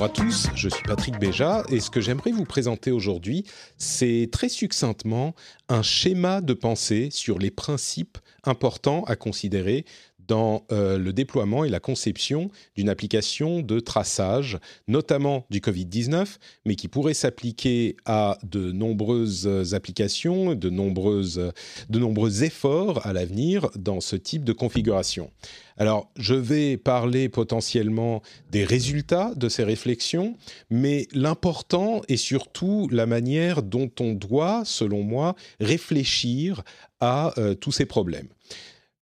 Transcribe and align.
Bonjour 0.00 0.14
à 0.14 0.24
tous, 0.24 0.48
je 0.54 0.70
suis 0.70 0.82
Patrick 0.84 1.18
Béja 1.18 1.62
et 1.68 1.78
ce 1.78 1.90
que 1.90 2.00
j'aimerais 2.00 2.30
vous 2.30 2.46
présenter 2.46 2.90
aujourd'hui, 2.90 3.44
c'est 3.76 4.30
très 4.32 4.48
succinctement 4.48 5.34
un 5.68 5.82
schéma 5.82 6.40
de 6.40 6.54
pensée 6.54 7.10
sur 7.12 7.38
les 7.38 7.50
principes 7.50 8.16
importants 8.44 9.04
à 9.04 9.16
considérer 9.16 9.84
dans 10.30 10.62
euh, 10.70 10.96
le 10.96 11.12
déploiement 11.12 11.64
et 11.64 11.68
la 11.68 11.80
conception 11.80 12.52
d'une 12.76 12.88
application 12.88 13.62
de 13.62 13.80
traçage, 13.80 14.58
notamment 14.86 15.44
du 15.50 15.58
Covid-19, 15.58 16.36
mais 16.64 16.76
qui 16.76 16.86
pourrait 16.86 17.14
s'appliquer 17.14 17.96
à 18.04 18.38
de 18.44 18.70
nombreuses 18.70 19.74
applications, 19.74 20.54
de, 20.54 20.70
nombreuses, 20.70 21.50
de 21.88 21.98
nombreux 21.98 22.44
efforts 22.44 23.04
à 23.04 23.12
l'avenir 23.12 23.70
dans 23.74 24.00
ce 24.00 24.14
type 24.14 24.44
de 24.44 24.52
configuration. 24.52 25.32
Alors, 25.76 26.12
je 26.16 26.34
vais 26.34 26.76
parler 26.76 27.28
potentiellement 27.28 28.22
des 28.52 28.62
résultats 28.62 29.32
de 29.34 29.48
ces 29.48 29.64
réflexions, 29.64 30.36
mais 30.70 31.08
l'important 31.12 32.02
est 32.06 32.16
surtout 32.16 32.88
la 32.92 33.06
manière 33.06 33.64
dont 33.64 33.90
on 33.98 34.12
doit, 34.12 34.62
selon 34.64 35.02
moi, 35.02 35.34
réfléchir 35.58 36.62
à 37.00 37.32
euh, 37.38 37.54
tous 37.54 37.72
ces 37.72 37.86
problèmes. 37.86 38.28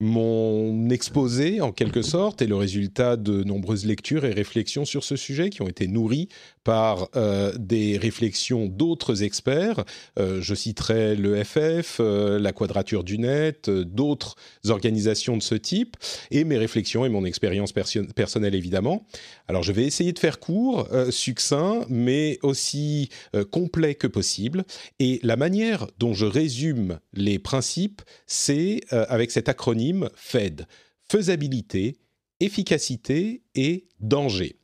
Mon 0.01 0.89
exposé, 0.89 1.61
en 1.61 1.71
quelque 1.71 2.01
sorte, 2.01 2.41
est 2.41 2.47
le 2.47 2.55
résultat 2.55 3.15
de 3.15 3.43
nombreuses 3.43 3.85
lectures 3.85 4.25
et 4.25 4.33
réflexions 4.33 4.83
sur 4.83 5.05
ce 5.05 5.15
sujet 5.15 5.49
qui 5.49 5.61
ont 5.61 5.69
été 5.69 5.87
nourries 5.87 6.27
par 6.65 7.09
euh, 7.15 7.53
des 7.57 7.97
réflexions 7.97 8.65
d'autres 8.65 9.23
experts. 9.23 9.85
Euh, 10.19 10.41
je 10.41 10.53
citerai 10.53 11.15
l'EFF, 11.15 11.99
euh, 12.01 12.39
la 12.39 12.51
Quadrature 12.51 13.05
du 13.05 13.19
Net, 13.19 13.69
d'autres 13.69 14.35
organisations 14.67 15.37
de 15.37 15.43
ce 15.43 15.55
type, 15.55 15.95
et 16.31 16.43
mes 16.43 16.57
réflexions 16.57 17.05
et 17.05 17.09
mon 17.09 17.23
expérience 17.23 17.71
perso- 17.71 18.03
personnelle, 18.15 18.55
évidemment. 18.55 19.05
Alors, 19.47 19.63
je 19.63 19.71
vais 19.71 19.85
essayer 19.85 20.11
de 20.11 20.19
faire 20.19 20.39
court, 20.39 20.89
succinct, 21.11 21.85
mais 21.87 22.39
aussi 22.41 23.09
complet 23.51 23.93
que 23.93 24.07
possible. 24.07 24.63
Et 24.97 25.19
la 25.21 25.35
manière 25.35 25.85
dont 25.99 26.15
je 26.15 26.25
résume 26.25 26.99
les 27.13 27.37
principes, 27.37 28.01
c'est 28.25 28.81
avec 28.89 29.29
cet 29.29 29.49
acronyme 29.49 30.09
FED. 30.15 30.65
Faisabilité, 31.07 31.97
efficacité 32.39 33.43
et 33.53 33.87
danger. 33.99 34.57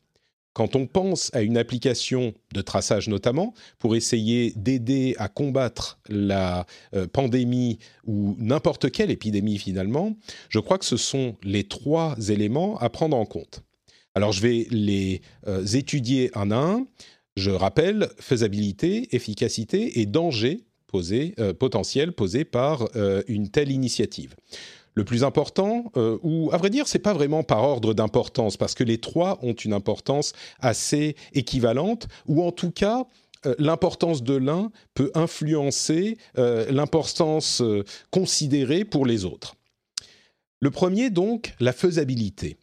Quand 0.53 0.75
on 0.75 0.85
pense 0.85 1.33
à 1.33 1.41
une 1.41 1.57
application 1.57 2.33
de 2.53 2.61
traçage 2.61 3.07
notamment, 3.07 3.53
pour 3.79 3.95
essayer 3.95 4.51
d'aider 4.55 5.15
à 5.17 5.29
combattre 5.29 5.99
la 6.09 6.65
euh, 6.93 7.07
pandémie 7.07 7.79
ou 8.05 8.35
n'importe 8.37 8.91
quelle 8.91 9.11
épidémie 9.11 9.57
finalement, 9.57 10.17
je 10.49 10.59
crois 10.59 10.77
que 10.77 10.85
ce 10.85 10.97
sont 10.97 11.37
les 11.43 11.63
trois 11.63 12.15
éléments 12.29 12.77
à 12.79 12.89
prendre 12.89 13.15
en 13.15 13.25
compte. 13.25 13.63
Alors 14.13 14.33
je 14.33 14.41
vais 14.41 14.67
les 14.71 15.21
euh, 15.47 15.65
étudier 15.65 16.31
un 16.33 16.51
à 16.51 16.57
un. 16.57 16.85
Je 17.37 17.51
rappelle 17.51 18.09
faisabilité, 18.19 19.15
efficacité 19.15 20.01
et 20.01 20.05
danger 20.05 20.65
posé, 20.87 21.33
euh, 21.39 21.53
potentiel 21.53 22.11
posé 22.11 22.43
par 22.43 22.89
une 23.27 23.49
telle 23.49 23.71
initiative. 23.71 24.35
Le 24.93 25.05
plus 25.05 25.23
important, 25.23 25.91
euh, 25.95 26.17
ou 26.21 26.49
à 26.51 26.57
vrai 26.57 26.69
dire, 26.69 26.87
c'est 26.87 26.99
pas 26.99 27.13
vraiment 27.13 27.43
par 27.43 27.63
ordre 27.63 27.93
d'importance, 27.93 28.57
parce 28.57 28.75
que 28.75 28.83
les 28.83 28.97
trois 28.97 29.39
ont 29.41 29.53
une 29.53 29.73
importance 29.73 30.33
assez 30.59 31.15
équivalente, 31.33 32.07
ou 32.27 32.43
en 32.43 32.51
tout 32.51 32.71
cas, 32.71 33.05
euh, 33.45 33.55
l'importance 33.57 34.21
de 34.21 34.35
l'un 34.35 34.69
peut 34.93 35.09
influencer 35.15 36.17
euh, 36.37 36.69
l'importance 36.69 37.63
considérée 38.09 38.83
pour 38.83 39.05
les 39.05 39.23
autres. 39.23 39.55
Le 40.59 40.71
premier, 40.71 41.09
donc, 41.09 41.55
la 41.59 41.71
faisabilité. 41.71 42.57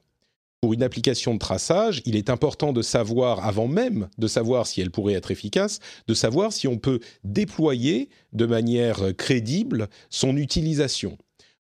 Pour 0.60 0.74
une 0.74 0.82
application 0.82 1.34
de 1.34 1.38
traçage, 1.38 2.02
il 2.04 2.14
est 2.14 2.30
important 2.30 2.72
de 2.72 2.82
savoir, 2.82 3.46
avant 3.46 3.68
même 3.68 4.08
de 4.18 4.26
savoir 4.26 4.66
si 4.66 4.80
elle 4.80 4.90
pourrait 4.90 5.14
être 5.14 5.30
efficace, 5.30 5.78
de 6.08 6.14
savoir 6.14 6.52
si 6.52 6.68
on 6.68 6.78
peut 6.78 6.98
déployer 7.24 8.10
de 8.32 8.44
manière 8.44 9.16
crédible 9.16 9.88
son 10.10 10.36
utilisation 10.36 11.16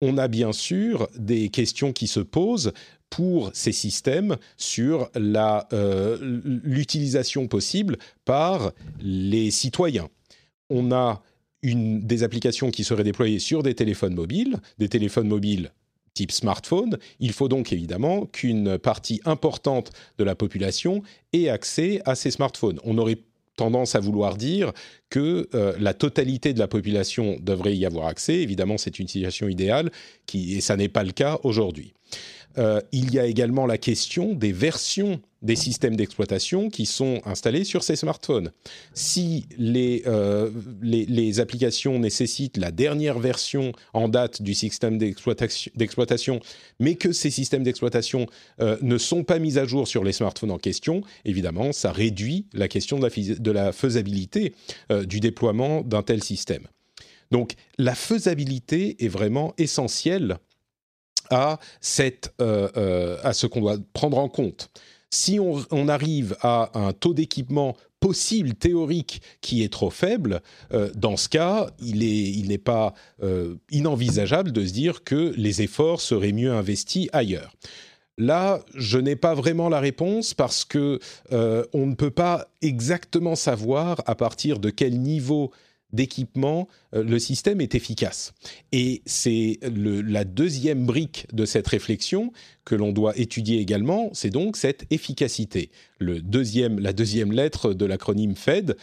on 0.00 0.18
a 0.18 0.28
bien 0.28 0.52
sûr 0.52 1.08
des 1.16 1.48
questions 1.48 1.92
qui 1.92 2.06
se 2.06 2.20
posent 2.20 2.72
pour 3.10 3.50
ces 3.54 3.72
systèmes 3.72 4.36
sur 4.56 5.10
euh, 5.16 6.18
l'utilisation 6.62 7.48
possible 7.48 7.96
par 8.24 8.72
les 9.00 9.50
citoyens. 9.50 10.08
On 10.70 10.92
a 10.92 11.22
des 11.62 12.22
applications 12.22 12.70
qui 12.70 12.84
seraient 12.84 13.04
déployées 13.04 13.40
sur 13.40 13.62
des 13.62 13.74
téléphones 13.74 14.14
mobiles, 14.14 14.58
des 14.78 14.88
téléphones 14.88 15.28
mobiles 15.28 15.72
type 16.14 16.32
smartphone. 16.32 16.98
Il 17.20 17.32
faut 17.32 17.48
donc 17.48 17.72
évidemment 17.72 18.26
qu'une 18.26 18.76
partie 18.76 19.20
importante 19.24 19.92
de 20.18 20.24
la 20.24 20.34
population 20.34 21.02
ait 21.32 21.48
accès 21.48 22.00
à 22.04 22.16
ces 22.16 22.32
smartphones. 22.32 22.80
On 22.82 22.98
tendance 23.58 23.94
à 23.94 24.00
vouloir 24.00 24.36
dire 24.36 24.72
que 25.10 25.48
euh, 25.54 25.74
la 25.78 25.92
totalité 25.92 26.54
de 26.54 26.58
la 26.58 26.68
population 26.68 27.36
devrait 27.40 27.76
y 27.76 27.84
avoir 27.84 28.06
accès. 28.06 28.36
Évidemment, 28.36 28.78
c'est 28.78 28.98
une 28.98 29.08
situation 29.08 29.48
idéale, 29.48 29.90
qui, 30.26 30.56
et 30.56 30.60
ça 30.60 30.76
n'est 30.76 30.88
pas 30.88 31.04
le 31.04 31.12
cas 31.12 31.38
aujourd'hui. 31.42 31.92
Euh, 32.56 32.80
il 32.92 33.12
y 33.12 33.18
a 33.18 33.26
également 33.26 33.66
la 33.66 33.78
question 33.78 34.34
des 34.34 34.52
versions 34.52 35.20
des 35.40 35.54
systèmes 35.54 35.94
d'exploitation 35.94 36.68
qui 36.68 36.84
sont 36.84 37.20
installés 37.24 37.62
sur 37.62 37.84
ces 37.84 37.94
smartphones. 37.94 38.50
Si 38.92 39.46
les, 39.56 40.02
euh, 40.06 40.50
applications 41.38 41.98
nécessitent 42.00 42.56
la 42.56 42.72
dernière 42.72 43.20
version 43.20 43.72
en 43.92 44.08
date 44.08 44.42
du 44.42 44.54
système 44.54 44.98
d'exploitation, 44.98 46.40
mais 46.80 46.96
que 46.96 47.12
ces 47.12 47.30
systèmes 47.30 47.62
d'exploitation 47.62 48.26
euh, 48.60 48.76
ne 48.82 48.98
sont 48.98 49.22
pas 49.22 49.38
mis 49.38 49.58
à 49.58 49.64
jour 49.64 49.86
sur 49.86 50.02
les 50.02 50.12
smartphones 50.12 50.50
en 50.50 50.58
question, 50.58 51.02
évidemment, 51.24 51.72
ça 51.72 51.92
réduit 51.92 52.46
la 52.52 52.66
question 52.66 52.98
de 52.98 53.50
la, 53.52 53.72
faisabilité 53.72 54.54
du 55.06 55.20
déploiement 55.20 55.82
d'un 55.82 56.02
tel 56.02 56.24
système. 56.24 56.66
Donc 57.30 57.54
la 57.76 57.94
faisabilité 57.94 59.04
est 59.04 59.08
vraiment 59.08 59.54
essentielle 59.58 60.38
euh, 61.32 61.56
euh, 62.40 63.16
à 63.22 63.32
ce 63.32 63.46
qu'on 63.46 63.60
doit 63.60 63.76
prendre 63.92 64.18
en 64.18 64.28
compte. 64.28 64.70
Si 65.10 65.40
on, 65.40 65.88
arrive 65.88 66.36
à 66.42 66.70
un 66.74 66.92
taux 66.92 67.14
d'équipement 67.14 67.76
possible 67.98 68.52
théorique 68.54 69.22
qui 69.40 69.62
est 69.62 69.72
trop 69.72 69.88
faible, 69.88 70.42
euh, 70.72 70.90
dans 70.94 71.16
ce 71.16 71.30
cas, 71.30 71.70
il 71.80 72.48
n'est 72.48 72.58
pas 72.58 72.92
inenvisageable 73.70 74.52
de 74.52 74.66
se 74.66 74.72
dire 74.72 75.04
que 75.04 75.32
les 75.36 75.62
efforts 75.62 76.00
seraient 76.00 76.32
mieux 76.32 76.52
investis 76.52 77.08
ailleurs. 77.12 77.54
Là, 78.18 78.60
je 78.74 78.98
n'ai 78.98 79.16
pas 79.16 79.34
vraiment 79.34 79.68
la 79.68 79.80
réponse 79.80 80.34
parce 80.34 80.64
que 80.64 80.98
on 81.30 81.86
ne 81.86 81.94
peut 81.94 82.10
pas 82.10 82.48
exactement 82.60 83.34
savoir 83.34 84.02
à 84.06 84.14
partir 84.14 84.58
de 84.58 84.68
quel 84.68 85.00
niveau 85.00 85.52
d'équipement, 85.92 86.68
euh, 86.94 87.02
le 87.02 87.18
système 87.18 87.60
est 87.60 87.74
efficace. 87.74 88.32
Et 88.72 89.02
c'est 89.06 89.58
la 89.62 90.24
deuxième 90.24 90.84
brique 90.84 91.26
de 91.32 91.44
cette 91.44 91.66
réflexion 91.66 92.32
que 92.64 92.74
l'on 92.74 92.92
doit 92.92 93.16
étudier 93.16 93.60
également, 93.60 94.10
c'est 94.12 94.30
donc 94.30 94.56
cette 94.56 94.84
efficacité. 94.90 95.70
Le 95.98 96.20
deuxième, 96.20 96.78
la 96.78 96.92
deuxième 96.92 97.32
lettre 97.32 97.72
de 97.72 97.86
l'acronyme 97.86 98.36
FED. 98.36 98.76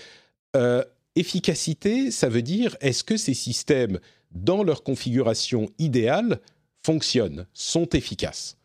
Euh, 0.55 0.83
efficacité, 1.15 2.11
ça 2.11 2.29
veut 2.29 2.41
dire 2.41 2.75
est-ce 2.81 3.03
que 3.03 3.17
ces 3.17 3.33
systèmes, 3.33 3.99
dans 4.31 4.63
leur 4.63 4.83
configuration 4.83 5.69
idéale, 5.77 6.39
fonctionnent, 6.83 7.45
sont 7.53 7.87
efficaces? 7.89 8.57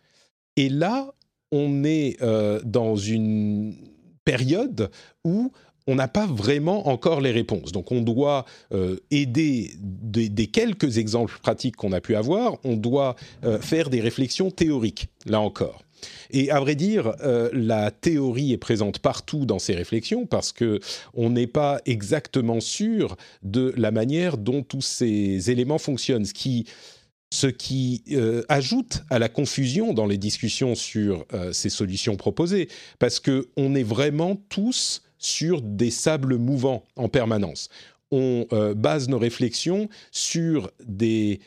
Et 0.57 0.69
là, 0.69 1.15
on 1.53 1.85
est 1.85 2.17
euh, 2.23 2.61
dans 2.65 2.97
une 2.97 3.77
période 4.25 4.91
où 5.25 5.53
on 5.87 5.95
n'a 5.95 6.09
pas 6.09 6.27
vraiment 6.27 6.89
encore 6.89 7.21
les 7.21 7.31
réponses. 7.31 7.73
Donc 7.73 7.93
on 7.93 8.01
doit 8.01 8.45
euh, 8.73 8.97
aider 9.11 9.73
des, 9.79 10.47
quelques 10.47 10.99
exemples 10.99 11.39
pratiques 11.43 11.77
qu'on 11.77 11.93
a 11.93 12.01
pu 12.01 12.15
avoir, 12.15 12.59
on 12.65 12.77
doit 12.77 13.17
euh, 13.45 13.59
faire 13.61 13.91
des 13.91 14.01
réflexions 14.01 14.51
théoriques, 14.51 15.09
là 15.27 15.41
encore. 15.41 15.83
Et 16.31 16.51
à 16.51 16.61
vrai 16.61 16.77
dire, 16.77 17.13
euh, 17.23 17.51
la 17.53 17.91
théorie 17.91 18.53
est 18.53 18.59
présente 18.59 19.01
partout 19.01 19.45
dans 19.45 19.59
ces 19.59 19.75
réflexions 19.75 20.25
parce 20.25 20.53
que 20.53 20.81
on 21.13 21.29
n'est 21.29 21.47
pas 21.47 21.81
exactement 21.85 22.61
sûr 22.61 23.17
de 23.43 23.75
la 23.77 23.91
manière 23.91 24.39
dont 24.39 24.63
tous 24.63 24.81
ces 24.81 25.51
éléments 25.51 25.79
fonctionnent, 25.79 26.25
ce 26.25 27.47
qui 27.47 28.05
ajoute 28.49 29.03
à 29.11 29.19
la 29.19 29.29
confusion 29.29 29.93
dans 29.93 30.07
les 30.07 30.19
discussions 30.19 30.75
sur 30.75 31.27
ces 31.53 31.69
solutions 31.69 32.17
proposées, 32.17 32.69
parce 32.99 33.21
que 33.21 33.49
on 33.57 33.75
est 33.75 33.83
vraiment 33.83 34.37
tous 34.49 35.03
sur 35.21 35.63
des 35.63 35.91
sables 35.93 36.37
mouvants 36.37 36.83
en 36.97 37.09
permanence. 37.09 37.69
On 38.11 38.49
base 38.75 39.09
nos 39.09 39.19
réflexions 39.19 39.89
sur 40.11 40.73
des 40.85 41.39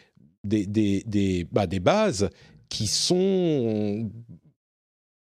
des, 0.43 0.65
des, 0.65 1.03
des, 1.05 1.47
bah, 1.51 1.67
des 1.67 1.79
bases 1.79 2.29
qui 2.69 2.87
sont 2.87 4.09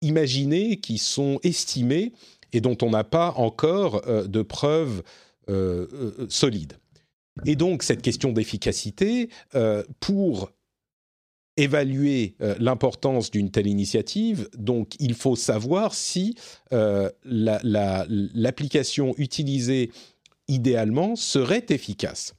imaginées, 0.01 0.77
qui 0.77 0.97
sont 0.97 1.39
estimées 1.43 2.13
et 2.51 2.61
dont 2.61 2.77
on 2.81 2.89
n'a 2.89 3.03
pas 3.03 3.31
encore 3.37 4.01
euh, 4.07 4.27
de 4.27 4.41
preuves 4.41 5.03
euh, 5.49 5.87
euh, 5.93 6.27
solides. 6.29 6.73
Et 7.45 7.55
donc 7.55 7.81
cette 7.81 8.03
question 8.03 8.31
d'efficacité, 8.31 9.29
pour 9.99 10.51
évaluer 11.57 12.35
l'importance 12.59 13.31
d'une 13.31 13.51
telle 13.51 13.67
initiative, 13.67 14.49
donc 14.57 14.93
il 14.99 15.13
faut 15.13 15.35
savoir 15.35 15.93
si 15.93 16.35
l'application 16.71 19.07
la, 19.07 19.23
utilisée 19.23 19.91
idéalement, 20.47 21.15
serait 21.15 21.65
efficace. 21.69 22.35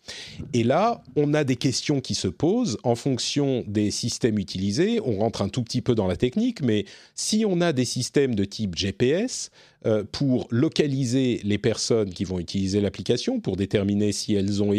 Et 0.53 0.63
là, 0.63 1.03
on 1.17 1.33
a 1.33 1.45
des 1.45 1.57
questions 1.57 2.01
qui 2.01 2.15
se 2.15 2.29
posent 2.29 2.77
en 2.83 2.95
fonction 2.95 3.65
des 3.67 3.91
systèmes 3.91 4.39
utilisés. 4.39 5.01
On 5.05 5.19
rentre 5.19 5.43
un 5.43 5.49
tout 5.49 5.63
petit 5.63 5.81
peu 5.81 5.95
dans 5.95 6.07
la 6.07 6.17
technique, 6.17 6.61
mais 6.61 6.85
si 7.15 7.45
on 7.49 7.61
a 7.61 7.73
des 7.73 7.87
systèmes 7.87 8.35
de 8.35 8.45
type 8.45 8.77
GPS 8.77 9.51
euh, 9.87 10.05
pour 10.11 10.47
localiser 10.51 11.41
les 11.45 11.59
personnes 11.59 12.11
qui 12.11 12.25
vont 12.25 12.39
utiliser 12.39 12.81
l'application, 12.81 13.41
pour 13.41 13.57
déterminer 13.57 14.13
si 14.13 14.35
elles 14.35 14.63
ont 14.63 14.75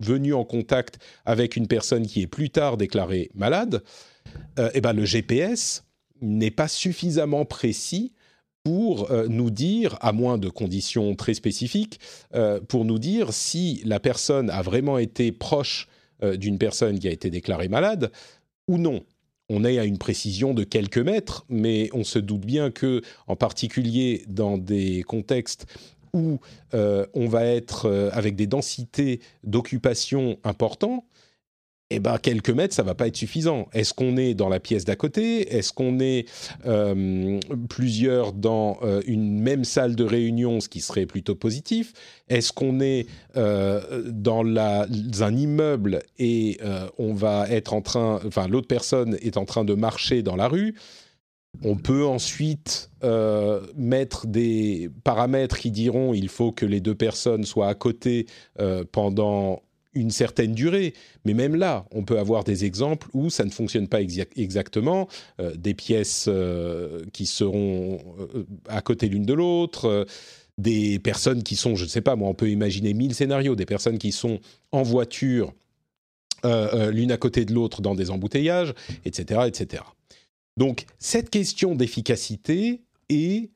venu 0.00 0.34
en 0.34 0.44
contact 0.44 0.98
avec 1.24 1.56
une 1.56 1.66
personne 1.66 2.06
qui 2.06 2.22
est 2.22 2.26
plus 2.26 2.50
tard 2.50 2.76
déclarée 2.76 3.30
malade, 3.34 3.82
euh, 4.58 4.70
eh 4.74 4.80
ben 4.80 4.92
le 4.92 5.04
GPS 5.04 5.84
n'est 6.20 6.50
pas 6.50 6.68
suffisamment 6.68 7.44
précis 7.44 8.12
pour 8.66 9.12
euh, 9.12 9.28
nous 9.28 9.50
dire, 9.50 9.96
à 10.00 10.10
moins 10.10 10.38
de 10.38 10.48
conditions 10.48 11.14
très 11.14 11.34
spécifiques, 11.34 12.00
euh, 12.34 12.58
pour 12.60 12.84
nous 12.84 12.98
dire 12.98 13.32
si 13.32 13.80
la 13.84 14.00
personne 14.00 14.50
a 14.50 14.60
vraiment 14.60 14.98
été 14.98 15.30
proche 15.30 15.86
euh, 16.24 16.36
d'une 16.36 16.58
personne 16.58 16.98
qui 16.98 17.06
a 17.06 17.12
été 17.12 17.30
déclarée 17.30 17.68
malade 17.68 18.10
ou 18.66 18.78
non. 18.78 19.04
On 19.48 19.64
est 19.64 19.78
à 19.78 19.84
une 19.84 19.98
précision 19.98 20.52
de 20.52 20.64
quelques 20.64 20.98
mètres, 20.98 21.46
mais 21.48 21.90
on 21.92 22.02
se 22.02 22.18
doute 22.18 22.44
bien 22.44 22.72
que, 22.72 23.02
en 23.28 23.36
particulier 23.36 24.24
dans 24.26 24.58
des 24.58 25.04
contextes 25.04 25.66
où 26.16 26.40
on 26.72 27.28
va 27.28 27.44
être 27.44 28.10
avec 28.12 28.34
des 28.36 28.46
densités 28.46 29.20
d'occupation 29.44 30.38
importantes, 30.44 31.04
eh 31.90 32.00
ben, 32.00 32.18
quelques 32.18 32.50
mètres, 32.50 32.74
ça 32.74 32.82
va 32.82 32.94
pas 32.94 33.06
être 33.06 33.16
suffisant. 33.16 33.68
Est-ce 33.72 33.94
qu'on 33.94 34.16
est 34.16 34.34
dans 34.34 34.48
la 34.48 34.58
pièce 34.58 34.84
d'à 34.84 34.96
côté? 34.96 35.54
Est-ce 35.56 35.72
qu'on 35.72 36.00
est, 36.00 36.26
euh, 36.66 37.38
plusieurs 37.68 38.32
dans 38.32 38.78
euh, 38.82 39.02
une 39.06 39.40
même 39.40 39.64
salle 39.64 39.94
de 39.94 40.02
réunion, 40.02 40.58
ce 40.58 40.68
qui 40.68 40.80
serait 40.80 41.06
plutôt 41.06 41.36
positif? 41.36 41.92
Est-ce 42.28 42.52
qu'on 42.52 42.80
est, 42.80 43.06
euh, 43.36 44.02
dans, 44.06 44.42
la, 44.42 44.88
un 45.20 45.36
immeuble 45.36 46.00
et 46.18 46.58
on 46.98 47.14
va 47.14 47.48
être 47.50 47.72
en 47.72 47.82
train, 47.82 48.20
enfin 48.26 48.48
l'autre 48.48 48.66
personne 48.66 49.16
est 49.20 49.36
en 49.36 49.44
train 49.44 49.64
de 49.64 49.74
marcher 49.74 50.22
dans 50.22 50.36
la 50.36 50.48
rue? 50.48 50.74
On 51.64 51.76
peut 51.76 52.04
ensuite 52.04 52.90
mettre 53.76 54.26
des 54.26 54.90
paramètres 55.04 55.58
qui 55.58 55.70
diront 55.70 56.12
il 56.12 56.28
faut 56.28 56.50
que 56.50 56.66
les 56.66 56.80
deux 56.80 56.94
personnes 56.94 57.44
soient 57.44 57.68
à 57.68 57.74
côté 57.74 58.26
pendant 58.90 59.62
une 59.96 60.10
certaine 60.10 60.54
durée. 60.54 60.94
Mais 61.24 61.34
même 61.34 61.56
là, 61.56 61.86
on 61.90 62.04
peut 62.04 62.18
avoir 62.18 62.44
des 62.44 62.64
exemples 62.64 63.08
où 63.14 63.30
ça 63.30 63.44
ne 63.44 63.50
fonctionne 63.50 63.88
pas 63.88 64.00
exactement, 64.00 65.08
euh, 65.40 65.54
des 65.56 65.74
pièces 65.74 66.26
euh, 66.28 67.04
qui 67.12 67.26
seront 67.26 67.98
euh, 68.20 68.44
à 68.68 68.82
côté 68.82 69.08
l'une 69.08 69.24
de 69.24 69.32
l'autre, 69.32 70.06
des 70.58 70.98
personnes 70.98 71.42
qui 71.42 71.56
sont, 71.56 71.74
je 71.74 71.84
ne 71.84 71.88
sais 71.88 72.00
pas, 72.00 72.16
moi, 72.16 72.28
on 72.28 72.34
peut 72.34 72.50
imaginer 72.50 72.94
mille 72.94 73.14
scénarios, 73.14 73.56
des 73.56 73.66
personnes 73.66 73.98
qui 73.98 74.12
sont 74.12 74.38
en 74.72 74.82
voiture, 74.82 75.52
l'une 76.44 77.10
à 77.10 77.16
côté 77.16 77.44
de 77.44 77.52
l'autre 77.52 77.82
dans 77.82 77.96
des 77.96 78.10
embouteillages, 78.10 78.72
etc., 79.04 79.40
etc. 79.48 79.82
Donc, 80.56 80.86
cette 80.98 81.30
question 81.30 81.74
d'efficacité 81.74 82.82
est 83.08 83.50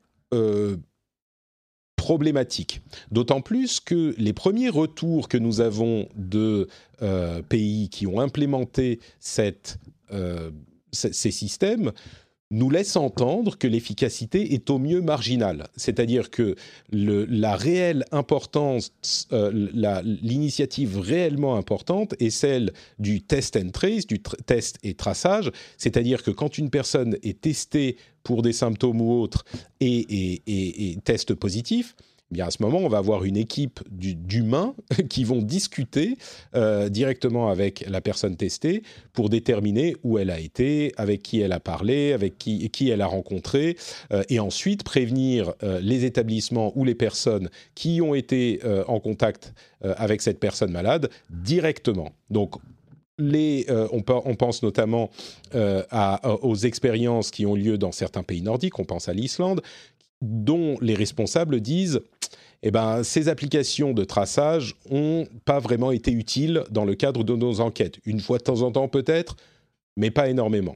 problématique. 2.01 2.81
D'autant 3.11 3.41
plus 3.41 3.79
que 3.79 4.15
les 4.17 4.33
premiers 4.33 4.69
retours 4.69 5.29
que 5.29 5.37
nous 5.37 5.61
avons 5.61 6.09
de 6.15 6.67
euh, 7.03 7.43
pays 7.43 7.89
qui 7.89 8.07
ont 8.07 8.19
implémenté 8.19 8.99
euh, 10.11 10.49
ces 10.91 11.31
systèmes 11.31 11.91
nous 12.51 12.69
laissent 12.69 12.97
entendre 12.97 13.57
que 13.57 13.67
l'efficacité 13.67 14.53
est 14.53 14.69
au 14.69 14.77
mieux 14.77 15.01
marginale. 15.01 15.67
C'est-à-dire 15.75 16.29
que 16.29 16.55
la 16.91 17.55
réelle 17.55 18.05
importance, 18.11 18.91
euh, 19.31 19.51
l'initiative 20.21 20.99
réellement 20.99 21.55
importante 21.55 22.13
est 22.19 22.29
celle 22.29 22.73
du 22.99 23.21
test 23.21 23.55
and 23.55 23.69
trace, 23.69 24.05
du 24.05 24.21
test 24.21 24.77
et 24.83 24.93
traçage. 24.93 25.51
C'est-à-dire 25.77 26.23
que 26.23 26.31
quand 26.31 26.57
une 26.57 26.69
personne 26.69 27.17
est 27.23 27.41
testée 27.41 27.95
pour 28.23 28.41
des 28.41 28.53
symptômes 28.53 29.01
ou 29.01 29.13
autres 29.13 29.45
et, 29.79 30.41
et, 30.45 30.97
test 31.03 31.33
positif, 31.33 31.95
bien 32.31 32.47
à 32.47 32.51
ce 32.51 32.63
moment, 32.63 32.79
on 32.79 32.87
va 32.87 32.97
avoir 32.97 33.25
une 33.25 33.37
équipe 33.37 33.81
d'humains 33.91 34.73
qui 35.09 35.23
vont 35.23 35.41
discuter 35.41 36.17
euh, 36.55 36.89
directement 36.89 37.49
avec 37.49 37.85
la 37.87 38.01
personne 38.01 38.37
testée 38.37 38.83
pour 39.13 39.29
déterminer 39.29 39.95
où 40.03 40.17
elle 40.17 40.29
a 40.29 40.39
été, 40.39 40.93
avec 40.97 41.21
qui 41.21 41.41
elle 41.41 41.51
a 41.51 41.59
parlé, 41.59 42.13
avec 42.13 42.37
qui, 42.37 42.89
elle 42.89 43.01
a 43.01 43.07
rencontré, 43.07 43.77
euh, 44.11 44.23
et 44.29 44.39
ensuite 44.39 44.83
prévenir 44.83 45.53
euh, 45.63 45.79
les 45.81 46.05
établissements 46.05 46.71
ou 46.75 46.85
les 46.85 46.95
personnes 46.95 47.49
qui 47.75 48.01
ont 48.01 48.15
été 48.15 48.59
en 48.87 48.99
contact 48.99 49.53
avec 49.81 50.21
cette 50.21 50.39
personne 50.39 50.71
malade 50.71 51.09
directement. 51.29 52.11
Donc 52.29 52.55
on, 53.19 54.35
pense 54.35 54.63
notamment 54.63 55.09
aux 55.53 56.55
expériences 56.55 57.31
qui 57.31 57.45
ont 57.45 57.55
lieu 57.55 57.77
dans 57.77 57.91
certains 57.91 58.23
pays 58.23 58.41
nordiques, 58.41 58.79
on 58.79 58.85
pense 58.85 59.09
à 59.09 59.13
l'Islande, 59.13 59.61
dont 60.21 60.77
les 60.81 60.93
responsables 60.93 61.59
disent 61.59 62.01
eh 62.63 62.71
ben, 62.71 63.03
ces 63.03 63.27
applications 63.27 63.93
de 63.93 64.03
traçage 64.03 64.75
n'ont 64.89 65.27
pas 65.45 65.59
vraiment 65.59 65.91
été 65.91 66.11
utiles 66.11 66.63
dans 66.69 66.85
le 66.85 66.95
cadre 66.95 67.23
de 67.23 67.35
nos 67.35 67.59
enquêtes. 67.59 67.99
Une 68.05 68.19
fois 68.19 68.37
de 68.37 68.43
temps 68.43 68.61
en 68.61 68.71
temps 68.71 68.87
peut-être, 68.87 69.35
mais 69.97 70.11
pas 70.11 70.29
énormément. 70.29 70.75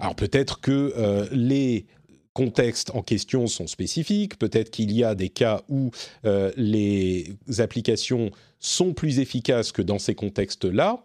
Alors 0.00 0.14
peut-être 0.14 0.60
que 0.60 0.92
euh, 0.96 1.26
les 1.32 1.86
contextes 2.32 2.90
en 2.94 3.02
question 3.02 3.46
sont 3.46 3.66
spécifiques, 3.66 4.38
peut-être 4.38 4.70
qu'il 4.70 4.92
y 4.92 5.02
a 5.02 5.14
des 5.14 5.30
cas 5.30 5.62
où 5.68 5.90
euh, 6.26 6.52
les 6.56 7.34
applications 7.58 8.30
sont 8.58 8.92
plus 8.92 9.20
efficaces 9.20 9.72
que 9.72 9.82
dans 9.82 9.98
ces 9.98 10.14
contextes-là, 10.14 11.02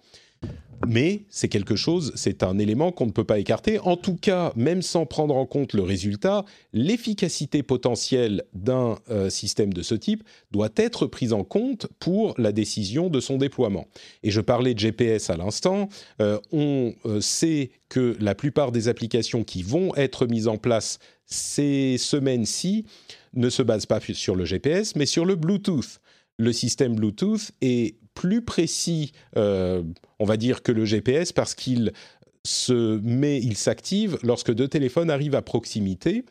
mais 0.88 1.22
c'est 1.30 1.48
quelque 1.48 1.76
chose, 1.76 2.12
c'est 2.16 2.44
un 2.44 2.58
élément 2.58 2.92
qu'on 2.92 3.06
ne 3.06 3.12
peut 3.12 3.24
pas 3.24 3.40
écarter. 3.40 3.80
En 3.80 3.98
tout 3.98 4.16
cas, 4.16 4.52
même 4.56 4.82
sans 4.82 5.06
prendre 5.06 5.36
en 5.36 5.46
compte 5.46 5.74
le 5.74 5.84
résultat, 5.84 6.46
l'efficacité 6.74 7.64
potentielle 7.64 8.44
d'un 8.54 8.98
euh, 9.10 9.30
système 9.30 9.74
de 9.74 9.82
ce 9.82 9.96
type 9.96 10.24
doit 10.52 10.70
être 10.76 11.08
prise 11.08 11.34
en 11.34 11.44
compte 11.44 11.88
pour 12.00 12.34
la 12.38 12.52
décision 12.52 13.10
de 13.10 13.20
son 13.20 13.38
déploiement. 13.38 13.88
Et 14.24 14.32
je 14.32 14.42
parlais 14.42 14.74
de 14.74 14.80
GPS 14.80 15.30
à 15.30 15.38
l'instant, 15.38 15.90
euh, 16.22 16.40
on 16.52 16.94
euh, 17.06 17.22
sait 17.22 17.72
que 17.90 18.18
la 18.20 18.36
plupart 18.36 18.72
des 18.72 18.88
applications 18.88 19.44
qui 19.44 19.64
vont 19.64 19.96
être 19.96 20.26
mises 20.26 20.48
en 20.48 20.58
place 20.58 21.00
ces 21.26 21.98
semaines-ci 21.98 22.86
ne 23.34 23.50
se 23.50 23.62
basent 23.62 23.86
pas 23.86 24.02
sur 24.02 24.36
le 24.36 24.46
GPS, 24.46 24.96
mais 24.96 25.06
sur 25.06 25.26
le 25.26 25.36
Bluetooth. 25.36 26.02
Le 26.38 26.52
système 26.52 26.96
Bluetooth 26.96 27.52
est 27.62 27.96
plus 28.14 28.42
précis, 28.42 29.12
euh, 29.38 29.84
on 30.20 30.26
va 30.26 30.38
dire, 30.38 30.64
que 30.64 30.72
le 30.72 30.86
GPS 30.86 31.32
parce 31.32 31.56
qu'il 31.56 31.92
se 32.44 33.00
met, 33.04 33.40
il 33.40 33.56
s'active 33.56 34.18
lorsque 34.24 34.54
deux 34.54 34.68
téléphones 34.68 35.10
arrivent 35.10 35.36
à 35.36 35.42
proximité 35.42 36.26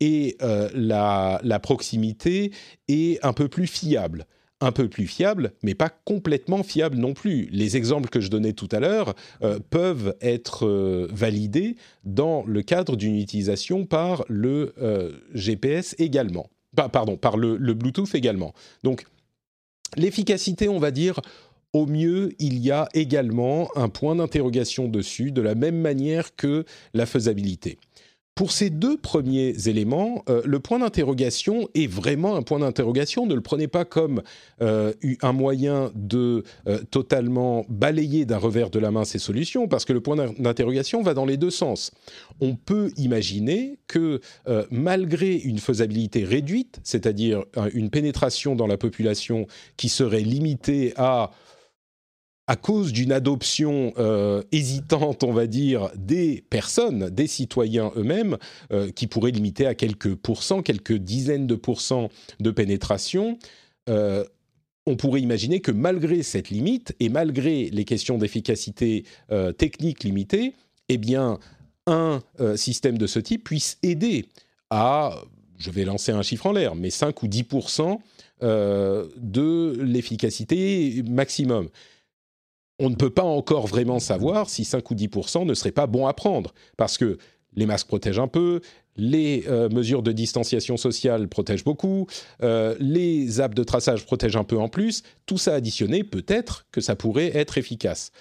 et 0.00 0.36
euh, 0.42 0.68
la, 0.74 1.60
proximité 1.60 2.52
est 2.88 3.24
un 3.24 3.32
peu 3.32 3.48
plus 3.48 3.66
fiable. 3.66 4.26
Un 4.60 4.72
peu 4.72 4.88
plus 4.88 5.06
fiable, 5.06 5.52
mais 5.62 5.74
pas 5.74 5.88
complètement 5.88 6.64
fiable 6.64 6.96
non 6.96 7.14
plus. 7.14 7.48
Les 7.52 7.76
exemples 7.76 8.08
que 8.08 8.20
je 8.20 8.28
donnais 8.28 8.54
tout 8.54 8.68
à 8.72 8.80
l'heure 8.80 9.14
euh, 9.42 9.60
peuvent 9.70 10.16
être 10.20 11.08
validés 11.12 11.76
dans 12.02 12.44
le 12.44 12.62
cadre 12.62 12.96
d'une 12.96 13.14
utilisation 13.16 13.86
par 13.86 14.24
le 14.28 14.74
GPS 15.32 15.94
également. 15.98 16.50
pardon, 16.74 17.16
par 17.16 17.36
le, 17.36 17.56
Bluetooth 17.56 18.16
également. 18.16 18.52
L'efficacité, 19.96 20.68
on 20.68 20.78
va 20.78 20.90
dire, 20.90 21.20
au 21.72 21.86
mieux, 21.86 22.32
il 22.38 22.58
y 22.58 22.70
a 22.70 22.88
également 22.94 23.68
un 23.76 23.88
point 23.88 24.16
d'interrogation 24.16 24.88
dessus, 24.88 25.32
de 25.32 25.42
la 25.42 25.54
même 25.54 25.78
manière 25.78 26.34
que 26.34 26.64
la 26.94 27.06
faisabilité. 27.06 27.78
Pour 28.38 28.52
ces 28.52 28.70
deux 28.70 28.96
premiers 28.96 29.66
éléments, 29.66 30.22
euh, 30.28 30.42
le 30.44 30.60
point 30.60 30.78
d'interrogation 30.78 31.68
est 31.74 31.88
vraiment 31.88 32.36
un 32.36 32.42
point 32.42 32.60
d'interrogation. 32.60 33.26
Ne 33.26 33.34
le 33.34 33.40
prenez 33.40 33.66
pas 33.66 33.84
comme 33.84 34.22
euh, 34.62 34.92
un 35.22 35.32
moyen 35.32 35.90
de 35.96 36.44
euh, 36.68 36.78
totalement 36.88 37.66
balayer 37.68 38.26
d'un 38.26 38.38
revers 38.38 38.70
de 38.70 38.78
la 38.78 38.92
main 38.92 39.04
ces 39.04 39.18
solutions, 39.18 39.66
parce 39.66 39.84
que 39.84 39.92
le 39.92 40.00
point 40.00 40.14
d'interrogation 40.14 41.02
va 41.02 41.14
dans 41.14 41.24
les 41.24 41.36
deux 41.36 41.50
sens. 41.50 41.90
On 42.40 42.54
peut 42.54 42.92
imaginer 42.96 43.80
que 43.88 44.20
malgré 44.70 45.34
une 45.34 45.58
faisabilité 45.58 46.22
réduite, 46.22 46.78
c'est-à-dire 46.84 47.42
une 47.74 47.90
pénétration 47.90 48.54
dans 48.54 48.68
la 48.68 48.76
population 48.76 49.48
qui 49.76 49.88
serait 49.88 50.20
limitée 50.20 50.92
à 50.96 51.32
à 52.48 52.56
cause 52.56 52.92
d'une 52.92 53.12
adoption 53.12 53.92
euh, 53.98 54.42
hésitante, 54.52 55.22
on 55.22 55.32
va 55.32 55.46
dire, 55.46 55.90
des 55.94 56.42
personnes, 56.48 57.10
des 57.10 57.26
citoyens 57.26 57.92
eux-mêmes, 57.94 58.38
euh, 58.72 58.90
qui 58.90 59.06
pourrait 59.06 59.32
limiter 59.32 59.66
à 59.66 59.74
quelques 59.74 60.14
pourcents, 60.14 60.62
quelques 60.62 60.94
dizaines 60.94 61.46
de 61.46 61.54
pourcents 61.54 62.08
de 62.40 62.50
pénétration, 62.50 63.38
euh, 63.90 64.24
on 64.86 64.96
pourrait 64.96 65.20
imaginer 65.20 65.60
que 65.60 65.70
malgré 65.70 66.22
cette 66.22 66.48
limite 66.48 66.96
et 67.00 67.10
malgré 67.10 67.68
les 67.68 67.84
questions 67.84 68.16
d'efficacité 68.16 69.04
technique 69.58 70.02
limitées, 70.02 70.54
eh 70.88 70.96
bien, 70.96 71.38
un 71.86 72.22
système 72.56 72.96
de 72.96 73.06
ce 73.06 73.18
type 73.18 73.44
puisse 73.44 73.76
aider 73.82 74.24
à, 74.70 75.22
je 75.58 75.70
vais 75.70 75.84
lancer 75.84 76.12
un 76.12 76.22
chiffre 76.22 76.46
en 76.46 76.52
l'air, 76.52 76.74
mais 76.74 76.88
5 76.88 77.22
ou 77.22 77.26
10% 77.26 77.98
de 78.40 79.76
l'efficacité 79.78 81.02
maximum 81.06 81.68
on 82.78 82.90
ne 82.90 82.94
peut 82.94 83.10
pas 83.10 83.24
encore 83.24 83.66
vraiment 83.66 83.98
savoir 83.98 84.48
si 84.48 84.64
5 84.64 84.90
ou 84.90 84.94
10% 84.94 85.46
ne 85.46 85.54
serait 85.54 85.72
pas 85.72 85.86
bon 85.86 86.06
à 86.06 86.12
prendre, 86.12 86.54
parce 86.76 86.98
que 86.98 87.18
les 87.54 87.66
masques 87.66 87.88
protègent 87.88 88.20
un 88.20 88.28
peu, 88.28 88.60
les 88.96 89.44
euh, 89.48 89.68
mesures 89.68 90.02
de 90.02 90.12
distanciation 90.12 90.76
sociale 90.76 91.28
protègent 91.28 91.64
beaucoup, 91.64 92.06
euh, 92.42 92.76
les 92.78 93.40
apps 93.40 93.54
de 93.54 93.64
traçage 93.64 94.04
protègent 94.04 94.36
un 94.36 94.44
peu 94.44 94.58
en 94.58 94.68
plus, 94.68 95.02
tout 95.26 95.38
ça 95.38 95.54
additionné, 95.54 96.04
peut-être 96.04 96.66
que 96.70 96.80
ça 96.80 96.96
pourrait 96.96 97.36
être 97.36 97.58
efficace. 97.58 98.12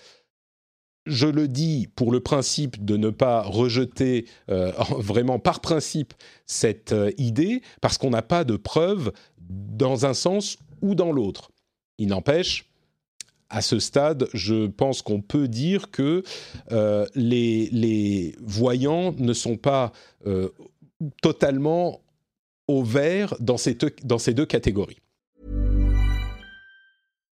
Je 1.05 1.27
le 1.27 1.47
dis 1.47 1.87
pour 1.95 2.11
le 2.11 2.19
principe 2.19 2.83
de 2.83 2.97
ne 2.97 3.09
pas 3.09 3.41
rejeter 3.41 4.25
euh, 4.49 4.71
vraiment 4.97 5.39
par 5.39 5.61
principe 5.61 6.13
cette 6.45 6.93
idée, 7.17 7.61
parce 7.81 7.97
qu'on 7.97 8.09
n'a 8.09 8.21
pas 8.21 8.43
de 8.43 8.57
preuves 8.57 9.11
dans 9.39 10.05
un 10.05 10.13
sens 10.13 10.57
ou 10.81 10.95
dans 10.95 11.11
l'autre. 11.11 11.51
Il 11.97 12.09
n'empêche, 12.09 12.66
à 13.49 13.61
ce 13.61 13.79
stade, 13.79 14.27
je 14.33 14.67
pense 14.67 15.01
qu'on 15.01 15.21
peut 15.21 15.47
dire 15.47 15.91
que 15.91 16.23
euh, 16.71 17.05
les, 17.15 18.35
voyants 18.41 19.13
ne 19.17 19.33
sont 19.33 19.57
pas 19.57 19.91
euh, 20.25 20.49
totalement 21.21 22.01
au 22.67 22.83
vert 22.83 23.35
dans 23.39 23.57
ces 23.57 23.73
deux 24.33 24.45
catégories. 24.45 24.99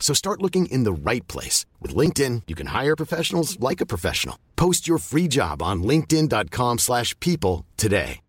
So 0.00 0.12
start 0.12 0.42
looking 0.42 0.66
in 0.72 0.82
the 0.82 0.92
right 0.92 1.26
place. 1.28 1.66
With 1.80 1.94
LinkedIn, 1.94 2.42
you 2.48 2.56
can 2.56 2.74
hire 2.74 2.96
professionals 2.96 3.60
like 3.60 3.80
a 3.80 3.86
professional. 3.86 4.36
Post 4.56 4.88
your 4.88 4.98
free 4.98 5.28
job 5.28 5.62
on 5.62 5.84
linkedin.com 5.84 6.78
slash 6.78 7.14
people 7.20 7.64
today. 7.76 8.20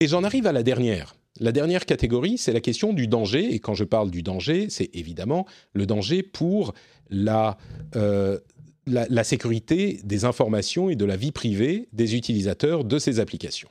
Et 0.00 0.08
j'en 0.08 0.24
arrive 0.24 0.48
à 0.48 0.52
la 0.52 0.64
dernière. 0.64 1.14
La 1.38 1.52
dernière 1.52 1.86
catégorie, 1.86 2.36
c'est 2.36 2.52
la 2.52 2.60
question 2.60 2.92
du 2.92 3.06
danger. 3.06 3.54
Et 3.54 3.60
quand 3.60 3.74
je 3.74 3.84
parle 3.84 4.10
du 4.10 4.24
danger, 4.24 4.68
c'est 4.68 4.90
évidemment 4.94 5.46
le 5.74 5.86
danger 5.86 6.24
pour 6.24 6.74
la, 7.08 7.56
euh, 7.94 8.40
la, 8.86 9.06
la 9.08 9.22
sécurité 9.22 10.00
des 10.02 10.24
informations 10.24 10.90
et 10.90 10.96
de 10.96 11.04
la 11.04 11.16
vie 11.16 11.30
privée 11.30 11.88
des 11.92 12.16
utilisateurs 12.16 12.84
de 12.84 12.98
ces 12.98 13.20
applications. 13.20 13.68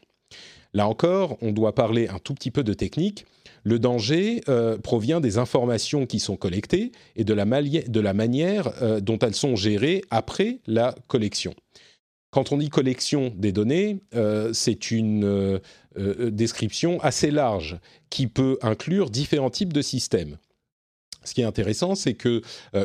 Là 0.74 0.88
encore, 0.88 1.38
on 1.42 1.52
doit 1.52 1.76
parler 1.76 2.08
un 2.08 2.20
tout 2.20 2.34
petit 2.34 2.52
peu 2.52 2.64
de 2.64 2.74
technique 2.74 3.26
le 3.64 3.80
danger 3.80 4.42
euh, 4.50 4.78
provient 4.78 5.20
des 5.20 5.38
informations 5.38 6.06
qui 6.06 6.20
sont 6.20 6.36
collectées 6.36 6.92
et 7.16 7.24
de 7.24 7.34
la, 7.34 7.46
manière 7.46 8.72
euh, 8.82 9.00
dont 9.00 9.20
elles 9.20 9.36
sont 9.36 9.56
gérées 9.56 10.04
après 10.10 10.60
la 10.68 10.96
collection. 11.08 11.54
Quand 12.32 12.52
on 12.52 12.58
dit 12.58 12.70
collection 12.70 13.34
des 13.36 13.52
données, 13.52 14.00
euh, 14.16 14.54
c'est 14.54 14.92
une 14.92 15.60
description 15.98 17.02
assez 17.02 17.30
large 17.30 17.78
qui 18.10 18.28
peut 18.28 18.58
inclure 18.62 19.10
différents 19.10 19.50
types 19.50 19.74
de 19.74 19.82
systèmes. 19.82 20.38
Ce 21.26 21.34
qui 21.34 21.42
est 21.42 21.46
intéressant, 21.46 21.94
c'est 21.94 22.14
que, 22.14 22.42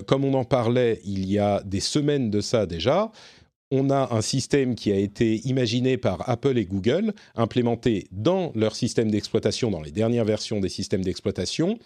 comme 0.06 0.24
on 0.24 0.34
en 0.34 0.44
parlait 0.44 1.00
il 1.04 1.24
y 1.30 1.38
a 1.38 1.62
des 1.64 1.78
semaines 1.78 2.30
de 2.30 2.40
ça 2.40 2.66
déjà, 2.66 3.12
on 3.70 3.90
a 3.90 4.14
un 4.14 4.20
système 4.20 4.74
qui 4.74 4.92
a 4.92 4.96
été 4.96 5.40
imaginé 5.46 5.96
par 5.96 6.28
Apple 6.28 6.56
et 6.56 6.64
Google, 6.64 7.12
implémenté 7.34 8.06
dans 8.12 8.52
leur 8.54 8.76
système 8.76 9.10
d'exploitation, 9.10 9.70
dans 9.70 9.82
les 9.82 9.90
dernières 9.90 10.24
versions 10.24 10.60
des 10.60 10.68
systèmes 10.68 11.02
d'exploitation, 11.02 11.78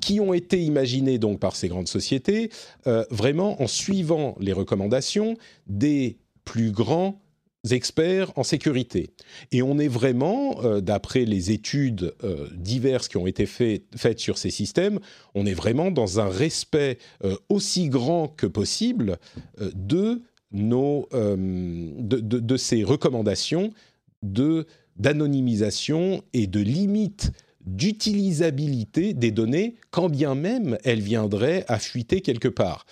qui 0.00 0.20
ont 0.20 0.34
été 0.34 0.62
imaginés 0.62 1.18
donc 1.18 1.40
par 1.40 1.56
ces 1.56 1.68
grandes 1.68 1.88
sociétés, 1.88 2.50
euh, 2.86 3.04
vraiment 3.10 3.62
en 3.62 3.66
suivant 3.66 4.36
les 4.40 4.52
recommandations 4.52 5.36
des 5.66 6.18
plus 6.44 6.70
grands 6.70 7.18
experts 7.70 8.32
en 8.36 8.42
sécurité. 8.42 9.10
Et 9.52 9.62
on 9.62 9.78
est 9.78 9.88
vraiment, 9.88 10.62
euh, 10.64 10.80
d'après 10.80 11.24
les 11.24 11.52
études 11.52 12.12
euh, 12.24 12.48
diverses 12.56 13.06
qui 13.06 13.16
ont 13.16 13.28
été 13.28 13.46
faites 13.46 14.18
sur 14.18 14.36
ces 14.36 14.50
systèmes, 14.50 14.98
on 15.34 15.46
est 15.46 15.54
vraiment 15.54 15.92
dans 15.92 16.18
un 16.18 16.28
respect 16.28 16.98
aussi 17.48 17.88
grand 17.88 18.26
que 18.26 18.46
possible 18.46 19.18
de 19.60 20.22
euh, 20.54 21.36
de, 21.98 22.56
ces 22.56 22.84
recommandations 22.84 23.72
d'anonymisation 24.22 26.22
et 26.32 26.46
de 26.46 26.60
limite 26.60 27.32
d'utilisabilité 27.64 29.14
des 29.14 29.30
données, 29.30 29.76
quand 29.90 30.08
bien 30.08 30.34
même 30.34 30.78
elles 30.84 31.00
viendraient 31.00 31.64
à 31.68 31.78
fuiter 31.78 32.20
quelque 32.20 32.48
part. 32.48 32.86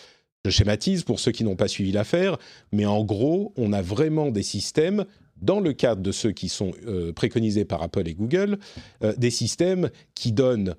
Je 0.45 0.50
schématise 0.50 1.02
pour 1.02 1.21
ceux 1.21 1.33
qui 1.33 1.45
n'ont 1.45 1.57
pas 1.57 1.69
suivi 1.69 1.93
l'affaire, 1.93 2.38
mais 2.73 2.87
en 2.87 3.05
gros, 3.05 3.52
on 3.57 3.73
a 3.73 3.83
vraiment 3.83 4.31
des 4.31 4.43
systèmes, 4.43 5.05
dans 5.37 5.61
le 5.61 5.73
cadre 5.73 6.02
de 6.02 6.12
ceux 6.12 6.33
qui 6.33 6.49
sont 6.49 6.73
euh, 6.87 7.12
préconisés 7.12 7.64
par 7.64 7.83
Apple 7.83 8.09
et 8.09 8.14
Google, 8.14 8.59
euh, 9.02 9.14
des 9.17 9.31
systèmes 9.31 9.90
qui 10.14 10.33
donnent 10.33 10.75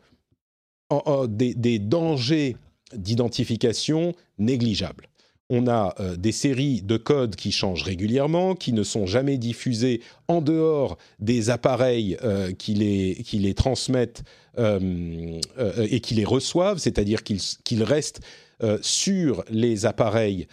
des 1.30 1.80
dangers 1.80 2.58
d'identification 2.94 4.14
négligeables 4.40 5.11
on 5.52 5.68
a 5.68 5.94
euh, 6.00 6.16
des 6.16 6.32
séries 6.32 6.82
de 6.82 6.98
codes 6.98 7.36
qui 7.36 7.52
changent 7.52 7.84
régulièrement, 7.84 8.56
qui 8.56 8.74
ne 8.74 8.82
sont 8.82 9.06
jamais 9.06 9.38
diffusées 9.38 10.02
en 10.28 10.42
dehors 10.42 10.98
des 11.20 11.52
appareils 11.52 12.18
euh, 12.24 12.52
qui, 12.54 12.74
les, 12.74 13.22
qui 13.24 13.38
les 13.38 13.54
transmettent 13.54 14.24
et 14.58 16.02
qui 16.02 16.14
les 16.14 16.26
reçoivent, 16.26 16.78
c'est-à-dire 16.78 17.24
qu'ils 17.24 17.84
restent 17.84 18.20
sur 18.82 19.46
les 19.50 19.86
appareils 19.86 20.48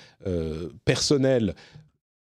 personnels 0.85 1.57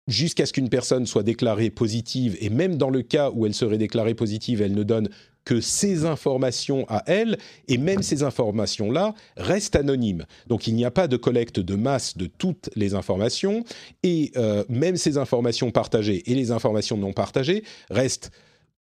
jusqu'à 0.07 0.47
ce 0.47 0.53
qu'une 0.53 0.69
personne 0.69 1.05
soit 1.05 1.23
déclarée 1.23 1.69
positive, 1.69 2.35
et 2.41 2.49
même 2.49 2.75
dans 2.75 2.89
le 2.89 3.03
cas 3.03 3.29
où 3.29 3.45
elle 3.45 3.53
serait 3.53 3.77
déclarée 3.77 4.15
positive, 4.15 4.61
elle 4.61 4.73
ne 4.73 4.83
donne 4.83 5.09
que 5.49 5.61
ces 5.61 6.05
informations 6.05 6.85
à 6.89 7.01
elle, 7.07 7.39
et 7.67 7.79
même 7.79 8.03
ces 8.03 8.21
informations-là 8.21 9.15
restent 9.35 9.75
anonymes. 9.75 10.27
Donc 10.45 10.67
il 10.67 10.75
n'y 10.75 10.85
a 10.85 10.91
pas 10.91 11.07
de 11.07 11.17
collecte 11.17 11.59
de 11.59 11.73
masse 11.73 12.15
de 12.17 12.27
toutes 12.27 12.69
les 12.75 12.93
informations, 12.93 13.63
et 14.03 14.31
euh, 14.37 14.63
même 14.69 14.95
ces 14.95 15.17
informations 15.17 15.71
partagées 15.71 16.21
et 16.29 16.35
les 16.35 16.51
informations 16.51 16.97
non 16.97 17.13
partagées 17.13 17.63
restent 17.89 18.29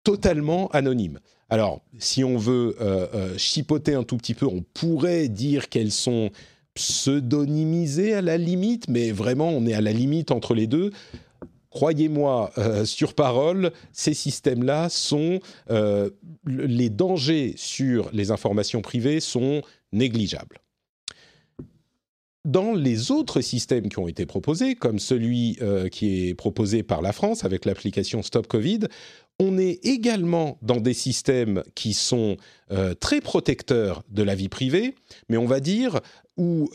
totalement 0.05 0.69
anonymes. 0.69 1.21
Alors, 1.51 1.83
si 1.99 2.25
on 2.25 2.39
veut 2.39 2.77
euh, 2.81 3.09
euh, 3.15 3.37
chipoter 3.37 3.93
un 3.93 4.03
tout 4.03 4.17
petit 4.17 4.33
peu, 4.33 4.47
on 4.47 4.65
pourrait 4.73 5.29
dire 5.29 5.69
qu'elles 5.69 5.93
sont 5.93 6.31
pseudonymisées 6.73 8.15
à 8.15 8.23
la 8.23 8.39
limite, 8.39 8.89
mais 8.89 9.11
vraiment, 9.11 9.51
on 9.51 9.67
est 9.67 9.75
à 9.75 9.83
la 9.83 9.93
limite 9.93 10.31
entre 10.31 10.55
les 10.55 10.67
deux 10.67 10.93
croyez-moi 11.75 12.53
euh, 12.57 12.85
sur 12.85 13.15
parole, 13.15 13.73
ces 13.93 14.15
systèmes-là 14.15 14.89
sont 14.89 15.41
euh, 15.71 16.09
les 16.47 16.89
dangers 16.89 17.55
sur 17.57 18.09
les 18.13 18.31
informations 18.31 18.81
privées 18.81 19.21
sont 19.21 19.61
négligeables. 19.93 20.61
Dans 22.45 22.75
les 22.75 23.11
autres 23.11 23.41
systèmes 23.41 23.89
qui 23.89 23.99
ont 23.99 24.07
été 24.07 24.25
proposés, 24.25 24.75
comme 24.75 24.99
celui 24.99 25.59
euh, 25.63 25.89
qui 25.89 26.29
est 26.29 26.35
proposé 26.35 26.83
par 26.83 27.03
la 27.03 27.13
France 27.13 27.45
avec 27.45 27.65
l'application 27.65 28.23
Stop 28.23 28.47
Covid, 28.47 28.81
on 29.41 29.59
est 29.59 29.85
également 29.85 30.59
dans 30.63 30.81
des 30.81 30.95
systèmes 30.95 31.65
qui 31.75 31.93
sont 31.93 32.37
très 33.01 33.21
protecteurs 33.21 34.05
de 34.09 34.23
la 34.23 34.37
vie 34.37 34.49
privée, 34.49 34.95
mais 35.29 35.37
on 35.37 35.47
va 35.47 35.59
dire 35.59 36.01
où 36.37 36.71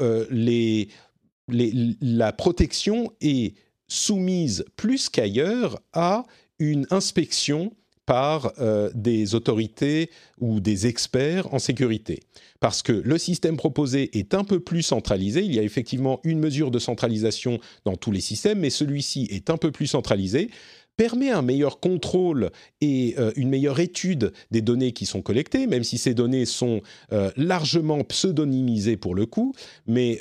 la 1.47 2.33
protection 2.33 3.13
est 3.21 3.55
soumise 3.89 4.63
plus 4.77 5.09
qu'ailleurs 5.09 5.81
à 5.91 6.23
une 6.59 6.87
inspection 6.91 7.73
par 8.09 8.53
euh, 8.57 8.89
des 8.95 9.35
autorités 9.35 10.09
ou 10.39 10.59
des 10.59 10.87
experts 10.87 11.53
en 11.53 11.59
sécurité. 11.59 12.21
Parce 12.59 12.81
que 12.81 12.91
le 12.91 13.19
système 13.19 13.55
proposé 13.55 14.17
est 14.17 14.33
un 14.33 14.43
peu 14.43 14.59
plus 14.59 14.81
centralisé, 14.81 15.43
il 15.43 15.53
y 15.53 15.59
a 15.59 15.61
effectivement 15.61 16.19
une 16.23 16.39
mesure 16.39 16.71
de 16.71 16.79
centralisation 16.79 17.59
dans 17.85 17.95
tous 17.95 18.11
les 18.11 18.19
systèmes, 18.19 18.61
mais 18.61 18.71
celui-ci 18.71 19.27
est 19.29 19.51
un 19.51 19.57
peu 19.57 19.71
plus 19.71 19.85
centralisé, 19.85 20.49
permet 20.97 21.29
un 21.29 21.43
meilleur 21.43 21.79
contrôle 21.79 22.49
et 22.81 23.13
euh, 23.19 23.31
une 23.35 23.49
meilleure 23.49 23.79
étude 23.79 24.33
des 24.49 24.61
données 24.63 24.91
qui 24.91 25.05
sont 25.05 25.21
collectées, 25.21 25.67
même 25.67 25.83
si 25.83 25.99
ces 25.99 26.15
données 26.15 26.45
sont 26.45 26.81
euh, 27.13 27.29
largement 27.37 28.03
pseudonymisées 28.03 28.97
pour 28.97 29.13
le 29.13 29.27
coup, 29.27 29.53
mais 29.85 30.17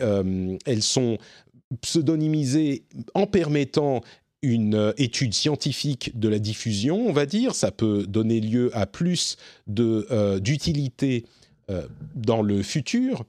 elles 0.66 0.82
sont 0.82 1.16
pseudonymiser 1.80 2.84
en 3.14 3.26
permettant 3.26 4.02
une 4.42 4.74
euh, 4.74 4.92
étude 4.96 5.34
scientifique 5.34 6.18
de 6.18 6.28
la 6.28 6.38
diffusion, 6.38 7.08
on 7.08 7.12
va 7.12 7.26
dire. 7.26 7.54
Ça 7.54 7.70
peut 7.70 8.04
donner 8.06 8.40
lieu 8.40 8.70
à 8.72 8.86
plus 8.86 9.36
euh, 9.78 10.38
d'utilité 10.38 11.24
euh, 11.70 11.86
dans 12.14 12.42
le 12.42 12.62
futur. 12.62 13.24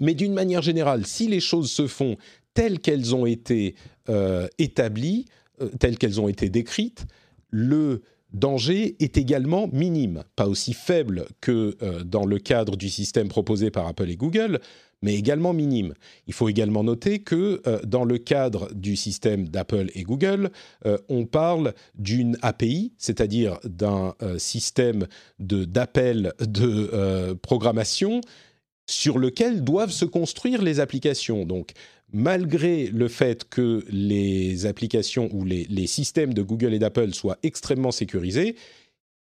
Mais 0.00 0.14
d'une 0.14 0.32
manière 0.32 0.62
générale, 0.62 1.06
si 1.06 1.28
les 1.28 1.40
choses 1.40 1.70
se 1.70 1.86
font 1.86 2.16
telles 2.54 2.80
qu'elles 2.80 3.14
ont 3.14 3.26
été 3.26 3.74
établies, 4.58 5.24
telles 5.78 5.98
qu'elles 5.98 6.20
ont 6.20 6.28
été 6.28 6.50
décrites, 6.50 7.06
le 7.50 8.02
danger 8.32 8.96
est 9.00 9.16
également 9.16 9.68
minime, 9.72 10.24
pas 10.36 10.46
aussi 10.46 10.72
faible 10.72 11.26
que 11.40 11.76
dans 12.02 12.26
le 12.26 12.38
cadre 12.38 12.76
du 12.76 12.90
système 12.90 13.28
proposé 13.28 13.70
par 13.70 13.86
Apple 13.86 14.10
et 14.10 14.16
Google, 14.16 14.60
mais 15.04 15.16
également 15.16 15.52
minime. 15.52 15.92
Il 16.26 16.32
faut 16.32 16.48
également 16.48 16.82
noter 16.82 17.18
que 17.18 17.60
euh, 17.66 17.78
dans 17.84 18.06
le 18.06 18.16
cadre 18.16 18.72
du 18.72 18.96
système 18.96 19.46
d'Apple 19.46 19.90
et 19.94 20.02
Google, 20.02 20.50
euh, 20.86 20.96
on 21.10 21.26
parle 21.26 21.74
d'une 21.94 22.38
API, 22.40 22.94
c'est-à-dire 22.96 23.58
d'un 23.64 24.14
euh, 24.22 24.38
système 24.38 25.06
d'appel 25.38 26.32
de, 26.40 27.34
programmation 27.42 28.22
sur 28.86 29.18
lequel 29.18 29.62
doivent 29.62 29.90
se 29.90 30.06
construire 30.06 30.62
les 30.62 30.80
applications. 30.80 31.44
Donc, 31.44 31.72
malgré 32.10 32.86
le 32.86 33.08
fait 33.08 33.46
que 33.46 33.84
les 33.90 34.64
applications 34.64 35.28
ou 35.32 35.44
les, 35.44 35.66
les 35.68 35.86
systèmes 35.86 36.32
de 36.32 36.42
Google 36.42 36.72
et 36.72 36.78
d'Apple 36.78 37.12
soient 37.12 37.38
extrêmement 37.42 37.92
sécurisés, 37.92 38.56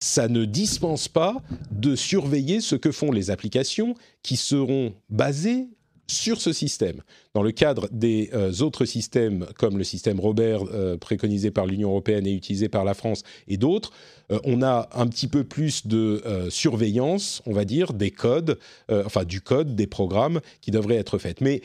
ça 0.01 0.29
ne 0.29 0.45
dispense 0.45 1.09
pas 1.09 1.43
de 1.71 1.97
surveiller 1.97 2.61
ce 2.61 2.77
que 2.77 2.93
font 2.93 3.11
les 3.11 3.31
applications 3.31 3.95
qui 4.23 4.37
seront 4.37 4.95
basées 5.11 5.69
sur 6.11 6.41
ce 6.41 6.53
système. 6.53 7.03
Dans 7.35 7.43
le 7.43 7.53
cadre 7.53 7.89
des 7.93 8.31
euh, 8.33 8.51
autres 8.61 8.87
systèmes, 8.87 9.47
comme 9.59 9.77
le 9.77 9.85
système 9.85 10.19
Robert 10.19 10.63
euh, 10.73 10.97
préconisé 10.97 11.51
par 11.51 11.67
l'Union 11.67 11.91
européenne 11.91 12.27
et 12.27 12.33
utilisé 12.33 12.69
par 12.69 12.85
la 12.85 12.95
France 12.95 13.23
et 13.47 13.59
d'autres, 13.59 13.93
euh, 14.33 14.41
on 14.45 14.63
a 14.63 14.89
un 14.95 15.07
petit 15.07 15.29
peu 15.29 15.45
plus 15.45 15.87
de 15.87 16.23
surveillance, 16.49 17.43
on 17.47 17.53
va 17.53 17.65
dire, 17.65 17.93
des 17.93 18.11
codes, 18.11 18.59
enfin 18.91 19.25
du 19.25 19.41
code, 19.41 19.75
des 19.75 19.87
programmes 19.87 20.41
qui 20.61 20.71
devraient 20.71 20.97
être 20.97 21.19
faits. 21.19 21.41
Mais 21.41 21.61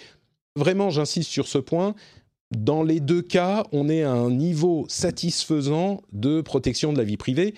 vraiment, 0.55 0.89
j'insiste 0.89 1.29
sur 1.29 1.47
ce 1.47 1.57
point, 1.57 1.95
dans 2.51 2.83
les 2.83 2.99
deux 2.99 3.21
cas, 3.21 3.65
on 3.71 3.89
est 3.89 4.03
à 4.03 4.11
un 4.11 4.29
niveau 4.29 4.85
satisfaisant 4.89 6.01
de 6.11 6.41
protection 6.41 6.93
de 6.93 6.97
la 6.97 7.03
vie 7.03 7.17
privée 7.17 7.53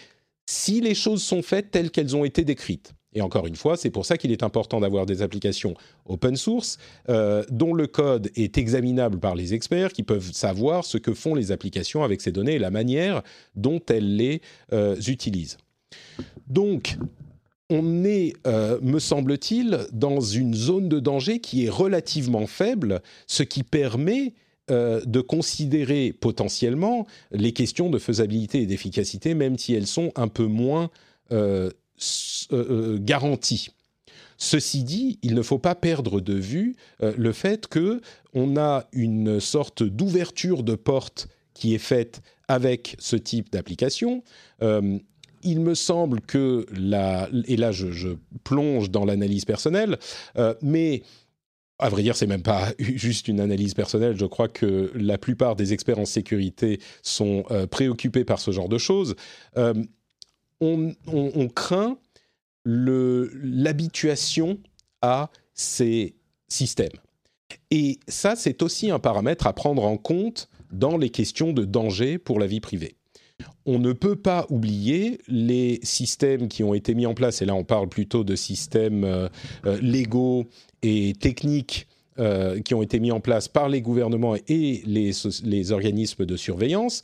si 0.46 0.82
les 0.82 0.96
choses 0.96 1.24
sont 1.24 1.42
faites 1.42 1.72
telles 1.72 1.92
qu'elles 1.92 2.16
ont 2.16 2.26
été 2.26 2.44
décrites. 2.44 2.94
Et 3.16 3.22
encore 3.22 3.48
une 3.48 3.56
fois, 3.56 3.78
c'est 3.78 3.90
pour 3.90 4.06
ça 4.06 4.18
qu'il 4.18 4.32
est 4.32 4.44
important 4.44 4.82
d'avoir 4.82 5.06
des 5.06 5.22
applications 5.22 5.74
open 6.06 6.36
source 6.36 6.78
euh, 7.10 7.44
dont 7.50 7.74
le 7.74 7.88
code 7.88 8.30
est 8.36 8.58
examinable 8.58 9.20
par 9.20 9.36
les 9.36 9.54
experts 9.54 9.94
qui 9.94 10.04
peuvent 10.04 10.32
savoir 10.34 10.84
ce 10.84 10.98
que 10.98 11.14
font 11.14 11.34
les 11.34 11.54
applications 11.54 12.04
avec 12.04 12.22
ces 12.22 12.34
données 12.34 12.56
et 12.56 12.60
la 12.60 12.72
manière 12.72 13.24
dont 13.56 13.82
elles 13.90 14.18
les 14.18 14.42
euh, 14.74 14.98
utilisent. 15.08 15.58
Donc, 16.48 16.98
on 17.70 18.04
est, 18.04 18.34
euh, 18.46 18.80
me 18.82 19.00
semble-t-il, 19.00 19.88
dans 19.92 20.20
une 20.20 20.54
zone 20.54 20.90
de 20.90 21.00
danger 21.00 21.40
qui 21.40 21.66
est 21.66 21.70
relativement 21.70 22.48
faible, 22.48 23.02
ce 23.28 23.44
qui 23.44 23.64
permet 23.64 24.34
euh, 24.71 24.99
de 25.06 25.21
considérer 25.21 26.12
potentiellement 26.12 27.06
les 27.30 27.51
questions 27.51 27.91
de 27.91 27.99
faisabilité 27.99 28.63
et 28.63 28.65
d'efficacité, 28.65 29.36
même 29.36 29.60
si 29.60 29.75
elles 29.75 29.86
sont 29.86 30.12
un 30.15 30.28
peu 30.28 30.47
moins 30.47 30.89
euh, 31.32 31.69
euh, 32.51 32.97
garanties. 32.99 33.69
Ceci 34.38 34.84
dit, 34.84 35.19
il 35.21 35.36
ne 35.36 35.43
faut 35.43 35.60
pas 35.60 35.75
perdre 35.75 36.19
de 36.19 36.34
vue 36.34 36.75
le 36.99 37.32
fait 37.32 37.67
que 37.67 38.01
on 38.34 38.58
a 38.58 38.86
une 38.91 39.39
sorte 39.39 39.84
d'ouverture 39.84 40.63
de 40.63 40.73
porte 40.73 41.28
qui 41.54 41.75
est 41.75 41.80
faite 41.80 42.23
avec 42.47 42.95
ce 42.97 43.17
type 43.17 43.51
d'application. 43.51 44.23
il 44.62 45.60
me 45.60 45.75
semble 45.75 46.21
que 46.21 46.65
la, 46.75 47.30
et 47.47 47.56
là 47.56 47.71
je, 47.71 47.91
je 47.91 48.10
plonge 48.43 48.89
dans 48.89 49.06
l'analyse 49.06 49.45
personnelle, 49.45 49.99
mais 50.63 51.04
à 51.80 51.90
vrai 51.90 52.04
dire, 52.04 52.16
c'est 52.16 52.28
même 52.28 52.44
pas 52.44 52.72
juste 52.80 53.28
une 53.28 53.40
analyse 53.40 53.74
personnelle. 53.74 54.16
Je 54.18 54.26
crois 54.26 54.48
que 54.48 54.92
la 54.96 55.18
plupart 55.18 55.56
des 55.56 55.74
experts 55.74 56.00
en 56.00 56.06
sécurité 56.06 56.80
sont 57.02 57.44
euh, 57.52 57.68
préoccupés 57.68 58.24
par 58.24 58.40
ce 58.40 58.52
genre 58.52 58.70
de 58.70 58.78
choses. 58.78 59.16
Euh, 59.58 59.74
on, 60.62 60.94
craint 61.54 61.98
l'habituation 62.66 64.58
à 65.02 65.30
ces 65.54 66.16
systèmes. 66.48 66.98
Et 67.72 68.00
ça, 68.08 68.36
c'est 68.36 68.64
aussi 68.64 68.90
un 68.90 69.00
paramètre 69.00 69.46
à 69.48 69.54
prendre 69.54 69.84
en 69.84 69.98
compte 69.98 70.50
dans 70.72 70.98
les 70.98 71.10
questions 71.10 71.54
de 71.54 71.66
danger 71.66 72.18
pour 72.18 72.40
la 72.40 72.48
vie 72.48 72.62
privée. 72.62 72.96
On 73.66 73.80
ne 73.80 73.94
peut 73.94 74.16
pas 74.16 74.46
oublier 74.50 75.20
les 75.28 75.80
systèmes 75.84 76.48
qui 76.48 76.64
ont 76.64 76.74
été 76.74 76.96
mis 76.96 77.06
en 77.06 77.14
place, 77.14 77.42
et 77.42 77.46
là 77.46 77.54
on 77.54 77.66
parle 77.66 77.90
plutôt 77.90 78.24
de 78.24 78.36
systèmes 78.36 79.04
euh, 79.04 79.28
légaux 79.82 80.48
et 80.86 81.13
techniques 81.13 81.88
euh, 82.19 82.62
qui 82.62 82.74
ont 82.74 82.82
été 82.82 83.00
mis 83.00 83.12
en 83.12 83.19
place 83.19 83.48
par 83.48 83.67
les 83.67 83.82
gouvernements 83.82 84.36
et 84.48 84.84
les, 84.86 85.71
organismes 85.71 86.26
de 86.26 86.38
surveillance, 86.38 87.02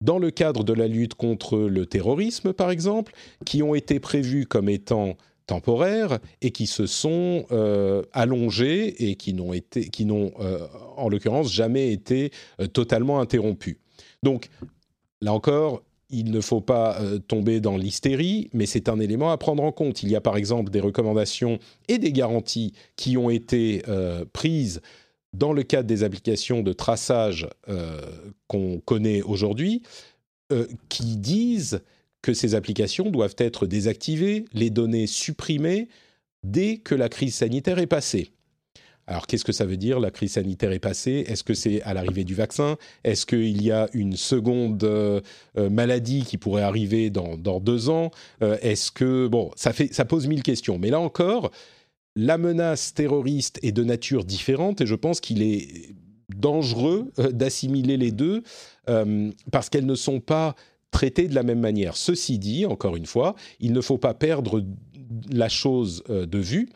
dans 0.00 0.18
le 0.18 0.30
cadre 0.30 0.62
de 0.62 0.72
la 0.72 0.86
lutte 0.86 1.14
contre 1.14 1.58
le 1.58 1.86
terrorisme, 1.86 2.52
par 2.52 2.70
exemple, 2.70 3.12
qui 3.44 3.62
ont 3.62 3.74
été 3.74 3.98
prévus 3.98 4.46
comme 4.46 4.68
étant 4.68 5.16
temporaires 5.46 6.18
et 6.40 6.50
qui 6.50 6.66
se 6.66 6.86
sont 6.86 7.46
euh, 7.50 8.02
allongés 8.12 9.10
et 9.10 9.16
qui 9.16 9.32
n'ont 9.32 9.52
été, 9.52 9.88
qui 9.88 10.04
n'ont 10.04 10.32
euh, 10.40 10.66
en 10.96 11.08
l'occurrence 11.08 11.52
jamais 11.52 11.92
été 11.92 12.30
totalement 12.72 13.20
interrompus. 13.20 13.76
Donc 14.22 14.48
là 15.20 15.32
encore, 15.32 15.82
il 16.10 16.30
ne 16.30 16.40
faut 16.40 16.60
pas 16.60 17.00
euh, 17.00 17.18
tomber 17.18 17.60
dans 17.60 17.76
l'hystérie, 17.76 18.48
mais 18.52 18.66
c'est 18.66 18.88
un 18.88 19.00
élément 19.00 19.30
à 19.30 19.38
prendre 19.38 19.62
en 19.62 19.72
compte. 19.72 20.02
Il 20.02 20.08
y 20.08 20.16
a 20.16 20.20
par 20.20 20.36
exemple 20.36 20.70
des 20.70 20.80
recommandations 20.80 21.58
et 21.88 21.98
des 21.98 22.12
garanties 22.12 22.72
qui 22.96 23.16
ont 23.16 23.30
été 23.30 23.82
euh, 23.88 24.24
prises 24.32 24.80
dans 25.32 25.52
le 25.52 25.62
cadre 25.62 25.88
des 25.88 26.02
applications 26.02 26.62
de 26.62 26.72
traçage 26.72 27.46
qu'on 28.46 28.80
connaît 28.80 29.20
aujourd'hui, 29.20 29.82
qui 30.88 31.16
disent 31.16 31.82
que 32.22 32.32
ces 32.32 32.54
applications 32.54 33.10
doivent 33.10 33.34
être 33.36 33.66
désactivées, 33.66 34.46
les 34.54 34.70
données 34.70 35.06
supprimées 35.06 35.88
dès 36.42 36.78
que 36.78 36.94
la 36.94 37.08
crise 37.08 37.34
sanitaire 37.34 37.78
est 37.78 37.86
passée. 37.86 38.30
Alors, 39.08 39.26
qu'est-ce 39.26 39.44
que 39.44 39.52
ça 39.52 39.66
veut 39.66 39.76
dire? 39.76 40.00
La 40.00 40.10
crise 40.10 40.32
sanitaire 40.32 40.72
est 40.72 40.80
passée. 40.80 41.24
Est-ce 41.28 41.44
que 41.44 41.54
c'est 41.54 41.80
à 41.82 41.94
l'arrivée 41.94 42.24
du 42.24 42.34
vaccin? 42.34 42.76
Est-ce 43.04 43.24
qu'il 43.24 43.62
y 43.62 43.70
a 43.70 43.88
une 43.92 44.16
seconde 44.16 44.82
euh, 44.82 45.20
euh, 45.56 45.70
maladie 45.70 46.24
qui 46.24 46.38
pourrait 46.38 46.62
arriver 46.62 47.10
dans, 47.10 47.36
deux 47.60 47.88
ans? 47.88 48.10
Euh, 48.42 48.58
Est-ce 48.62 48.90
que 48.90 49.28
bon, 49.28 49.52
ça 49.54 49.72
fait, 49.72 49.94
ça 49.94 50.04
pose 50.04 50.26
mille 50.26 50.42
questions. 50.42 50.78
Mais 50.78 50.90
là 50.90 50.98
encore, 50.98 51.52
la 52.16 52.36
menace 52.36 52.94
terroriste 52.94 53.60
est 53.62 53.72
de 53.72 53.84
nature 53.84 54.24
différente 54.24 54.80
et 54.80 54.86
je 54.86 54.94
pense 54.96 55.20
qu'il 55.20 55.42
est 55.42 55.94
dangereux 56.34 57.12
d'assimiler 57.30 57.96
les 57.96 58.10
deux 58.10 58.42
parce 59.52 59.68
qu'elles 59.68 59.86
ne 59.86 59.94
sont 59.94 60.20
pas 60.20 60.54
traitées 60.90 61.28
de 61.28 61.34
la 61.34 61.42
même 61.42 61.60
manière. 61.60 61.96
Ceci 61.96 62.38
dit, 62.38 62.64
encore 62.64 62.96
une 62.96 63.06
fois, 63.06 63.34
il 63.60 63.72
ne 63.72 63.80
faut 63.80 63.98
pas 63.98 64.14
perdre 64.14 64.64
la 65.30 65.48
chose 65.48 66.02
de 66.08 66.38
vue 66.38 66.70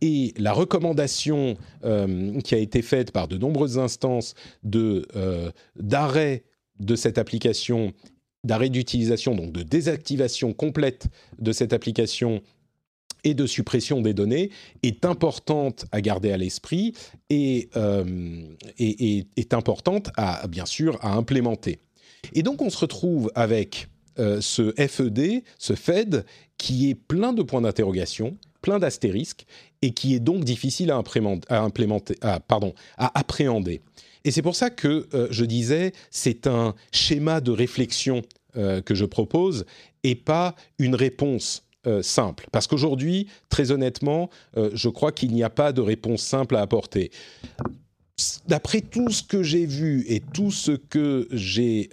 et 0.00 0.34
la 0.36 0.52
recommandation 0.52 1.56
euh, 1.84 2.40
qui 2.40 2.54
a 2.54 2.58
été 2.58 2.82
faite 2.82 3.12
par 3.12 3.28
de 3.28 3.36
nombreuses 3.36 3.78
instances 3.78 4.34
de 4.62 5.06
euh, 5.16 5.50
d'arrêt 5.76 6.44
de 6.80 6.96
cette 6.96 7.18
application, 7.18 7.92
d'arrêt 8.44 8.68
d'utilisation, 8.68 9.34
donc 9.34 9.52
de 9.52 9.62
désactivation 9.62 10.52
complète 10.52 11.08
de 11.38 11.52
cette 11.52 11.72
application 11.72 12.42
et 13.24 13.34
de 13.34 13.46
suppression 13.46 14.02
des 14.02 14.14
données 14.14 14.50
est 14.82 15.04
importante 15.04 15.86
à 15.90 16.00
garder 16.00 16.30
à 16.30 16.36
l'esprit 16.36 16.92
et, 17.28 17.70
euh, 17.76 18.44
est 18.78 19.54
importante 19.54 20.10
à 20.16 20.46
bien 20.46 20.66
sûr 20.66 20.98
à 21.00 21.14
implémenter. 21.14 21.80
Et 22.34 22.42
donc 22.42 22.62
on 22.62 22.70
se 22.70 22.78
retrouve 22.78 23.30
avec 23.34 23.88
ce 24.40 24.72
FED, 24.78 25.42
ce 25.58 25.74
Fed, 25.74 26.24
qui 26.56 26.88
est 26.88 26.94
plein 26.94 27.34
de 27.34 27.42
points 27.42 27.60
d'interrogation, 27.60 28.38
plein 28.66 28.80
d'astérisques 28.80 29.46
et 29.80 29.92
qui 29.92 30.16
est 30.16 30.18
donc 30.18 30.42
difficile 30.42 30.90
à, 30.90 31.00
implémenter, 31.50 32.16
pardon, 32.48 32.74
à 32.98 33.16
appréhender. 33.16 33.80
Et 34.24 34.32
c'est 34.32 34.42
pour 34.42 34.56
ça 34.56 34.70
que 34.70 35.06
euh, 35.14 35.28
je 35.30 35.44
disais, 35.44 35.92
c'est 36.10 36.48
un 36.48 36.74
schéma 36.90 37.40
de 37.40 37.52
réflexion 37.52 38.22
euh, 38.56 38.82
que 38.82 38.96
je 38.96 39.04
propose 39.04 39.66
et 40.02 40.16
pas 40.16 40.56
une 40.80 40.96
réponse 40.96 41.62
euh, 41.86 42.02
simple. 42.02 42.48
Parce 42.50 42.66
qu'aujourd'hui, 42.66 43.28
très 43.50 43.70
honnêtement, 43.70 44.30
je 44.56 44.88
crois 44.88 45.12
qu'il 45.12 45.32
n'y 45.32 45.44
a 45.44 45.50
pas 45.50 45.72
de 45.72 45.80
réponse 45.80 46.22
simple 46.22 46.56
à 46.56 46.60
apporter. 46.60 47.12
D'après 48.48 48.80
tout 48.80 49.10
ce 49.10 49.22
que 49.22 49.44
j'ai 49.44 49.64
vu 49.64 50.04
et 50.08 50.18
tout 50.18 50.50
ce 50.50 50.72
que 50.72 51.28
j'ai 51.30 51.90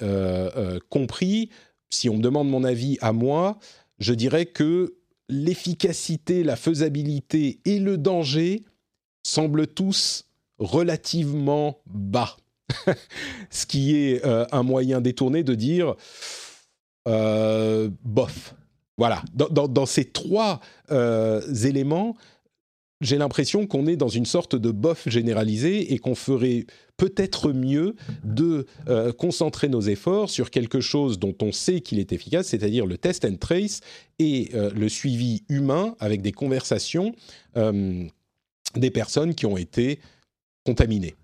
compris, 0.90 1.50
si 1.92 2.10
on 2.10 2.18
me 2.18 2.24
demande 2.24 2.50
mon 2.50 2.64
avis 2.64 2.98
à 3.02 3.14
moi, 3.14 3.60
je 4.00 4.14
dirais 4.14 4.48
que 4.48 4.96
l'efficacité, 5.34 6.44
la 6.44 6.56
faisabilité 6.56 7.60
et 7.66 7.80
le 7.80 7.98
danger 7.98 8.64
semblent 9.24 9.68
tous 9.68 10.26
relativement 10.60 11.80
bas. 11.88 12.38
Ce 13.50 13.66
qui 13.66 13.96
est 13.96 14.26
euh, 14.26 14.46
un 14.52 14.64
moyen 14.64 15.02
détourné 15.02 15.44
de 15.44 15.56
dire 15.56 15.96
euh, 17.08 17.90
bof. 18.04 18.56
Voilà, 18.98 19.24
dans, 19.34 19.86
ces 19.88 20.06
trois 20.06 20.62
euh, 20.92 21.42
éléments, 21.66 22.16
j'ai 23.04 23.18
l'impression 23.18 23.68
qu'on 23.68 23.86
est 23.86 23.98
dans 23.98 24.08
une 24.08 24.26
sorte 24.26 24.56
de 24.56 24.72
bof 24.72 25.08
généralisé 25.08 25.94
et 25.94 26.00
qu'on 26.00 26.16
ferait 26.16 26.66
peut-être 26.98 27.52
mieux 27.52 27.96
de 28.24 28.66
euh, 28.88 29.12
concentrer 29.12 29.68
nos 29.68 29.82
efforts 29.82 30.30
sur 30.30 30.50
quelque 30.50 30.80
chose 30.80 31.20
dont 31.20 31.36
on 31.42 31.52
sait 31.52 31.82
qu'il 31.82 32.00
est 32.00 32.14
efficace, 32.14 32.48
c'est-à-dire 32.48 32.86
le 32.86 32.98
test 32.98 33.26
and 33.26 33.36
trace 33.36 33.82
et 34.20 34.50
euh, 34.54 34.72
le 34.72 34.90
suivi 34.90 35.44
humain 35.50 35.96
avec 36.00 36.22
des 36.22 36.32
conversations 36.32 37.14
euh, 37.58 38.06
des 38.76 38.90
personnes 38.90 39.36
qui 39.36 39.46
ont 39.46 39.58
été 39.58 40.00
contaminées. 40.66 41.16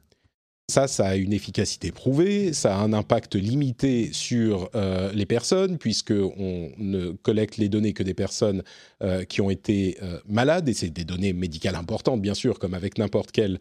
Ça, 0.69 0.87
ça 0.87 1.07
a 1.07 1.15
une 1.15 1.33
efficacité 1.33 1.91
prouvée, 1.91 2.53
ça 2.53 2.77
a 2.77 2.79
un 2.79 2.93
impact 2.93 3.33
limité 3.33 4.13
sur 4.13 4.69
euh, 4.75 5.11
les 5.13 5.25
personnes, 5.25 5.79
puisqu'on 5.79 6.71
ne 6.77 7.11
collecte 7.23 7.57
les 7.57 7.69
données 7.69 7.93
que 7.93 8.03
des 8.03 8.13
personnes 8.13 8.61
euh, 9.01 9.25
qui 9.25 9.41
ont 9.41 9.49
été 9.49 9.97
euh, 10.03 10.19
malades, 10.27 10.69
et 10.69 10.73
c'est 10.73 10.91
des 10.91 11.05
données 11.05 11.33
médicales 11.33 11.73
importantes, 11.73 12.21
bien 12.21 12.35
sûr, 12.35 12.59
comme 12.59 12.75
avec 12.75 12.99
n'importe 12.99 13.31
quel 13.31 13.59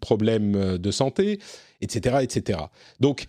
problème 0.00 0.78
de 0.78 0.90
santé, 0.90 1.38
etc. 1.82 2.16
etc. 2.22 2.60
Donc, 2.98 3.26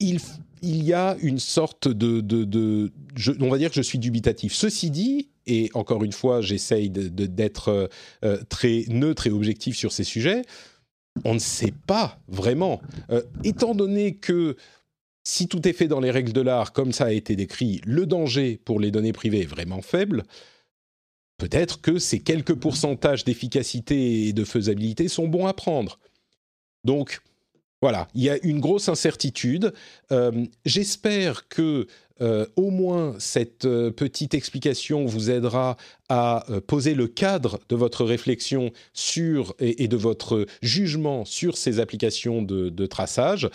il, 0.00 0.18
il, 0.62 0.82
y 0.82 0.92
a 0.92 1.16
une 1.20 1.38
sorte 1.38 1.88
de... 1.88 2.20
de, 2.20 2.92
on 3.40 3.48
va 3.48 3.58
dire 3.58 3.70
que 3.70 3.76
je 3.76 3.82
suis 3.82 3.98
dubitatif. 3.98 4.54
Ceci 4.54 4.90
dit, 4.90 5.28
et 5.46 5.70
encore 5.74 6.04
une 6.04 6.12
fois, 6.12 6.40
j'essaye 6.40 6.90
d'être 6.90 7.68
euh, 7.68 7.86
euh, 8.24 8.38
très 8.48 8.84
neutre 8.88 9.26
et 9.26 9.30
objectif 9.30 9.76
sur 9.76 9.92
ces 9.92 10.04
sujets, 10.04 10.42
on 11.24 11.34
ne 11.34 11.38
sait 11.38 11.74
pas 11.86 12.18
vraiment. 12.28 12.80
Euh, 13.10 13.22
étant 13.44 13.74
donné 13.74 14.14
que 14.14 14.56
si 15.24 15.48
tout 15.48 15.66
est 15.68 15.72
fait 15.72 15.88
dans 15.88 16.00
les 16.00 16.10
règles 16.10 16.32
de 16.32 16.40
l'art, 16.40 16.72
comme 16.72 16.92
ça 16.92 17.06
a 17.06 17.12
été 17.12 17.36
décrit, 17.36 17.80
le 17.84 18.06
danger 18.06 18.58
pour 18.64 18.80
les 18.80 18.90
données 18.90 19.12
privées 19.12 19.42
est 19.42 19.46
vraiment 19.46 19.82
faible, 19.82 20.24
peut-être 21.38 21.80
que 21.80 21.98
ces 21.98 22.20
quelques 22.20 22.54
pourcentages 22.54 23.24
d'efficacité 23.24 24.28
et 24.28 24.32
de 24.32 24.44
faisabilité 24.44 25.08
sont 25.08 25.28
bons 25.28 25.46
à 25.46 25.52
prendre. 25.52 25.98
Donc, 26.84 27.20
voilà, 27.82 28.08
il 28.14 28.22
y 28.22 28.30
a 28.30 28.38
une 28.42 28.60
grosse 28.60 28.88
incertitude. 28.88 29.74
J'espère 30.64 31.48
que 31.48 31.86
euh, 32.22 32.46
au 32.54 32.70
moins 32.70 33.16
cette 33.18 33.64
euh, 33.64 33.90
petite 33.90 34.34
explication 34.34 35.06
vous 35.06 35.30
aidera 35.30 35.76
à 36.08 36.44
euh, 36.50 36.60
poser 36.60 36.94
le 36.94 37.08
cadre 37.08 37.58
de 37.68 37.74
votre 37.74 38.04
réflexion 38.04 38.70
sur 38.92 39.54
et, 39.58 39.88
de 39.88 39.96
votre 39.96 40.46
jugement 40.62 41.24
sur 41.24 41.56
ces 41.56 41.80
applications 41.80 42.40
de, 42.40 42.86
traçage. 42.86 43.50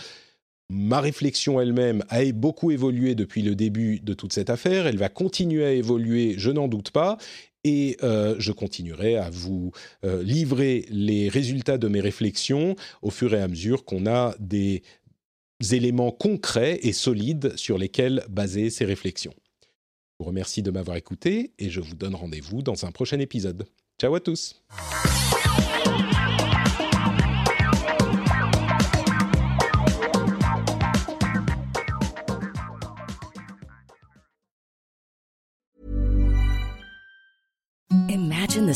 Ma 0.69 0.99
réflexion 0.99 1.61
elle-même 1.61 2.03
a 2.09 2.29
beaucoup 2.33 2.71
évolué 2.71 3.15
depuis 3.15 3.41
le 3.41 3.55
début 3.55 4.01
de 4.01 4.13
toute 4.13 4.33
cette 4.33 4.49
affaire. 4.49 4.85
Elle 4.85 4.97
va 4.97 5.07
continuer 5.07 5.63
à 5.63 5.71
évoluer, 5.71 6.35
je 6.37 6.51
n'en 6.51 6.67
doute 6.67 6.91
pas. 6.91 7.17
Et 7.69 7.97
je 8.01 8.51
continuerai 8.53 9.17
à 9.17 9.29
vous 9.29 9.71
livrer 10.03 10.85
les 10.89 11.27
résultats 11.27 11.77
de 11.77 11.89
mes 11.89 11.99
réflexions 11.99 12.75
au 13.01 13.09
fur 13.09 13.33
et 13.33 13.41
à 13.41 13.47
mesure 13.49 13.83
qu'on 13.83 14.05
a 14.05 14.35
des 14.39 14.83
éléments 15.71 16.11
concrets 16.11 16.79
et 16.83 16.93
solides 16.93 17.57
sur 17.57 17.77
lesquels 17.77 18.23
baser 18.29 18.69
ces 18.69 18.85
réflexions. 18.85 19.33
Je 19.35 20.23
vous 20.23 20.25
remercie 20.29 20.61
de 20.63 20.71
m'avoir 20.71 20.95
écouté 20.95 21.51
et 21.59 21.69
je 21.69 21.81
vous 21.81 21.95
donne 21.95 22.15
rendez-vous 22.15 22.61
dans 22.61 22.85
un 22.85 22.91
prochain 22.91 23.19
épisode. 23.19 23.65
Ciao 23.99 24.15
à 24.15 24.19
tous 24.19 24.63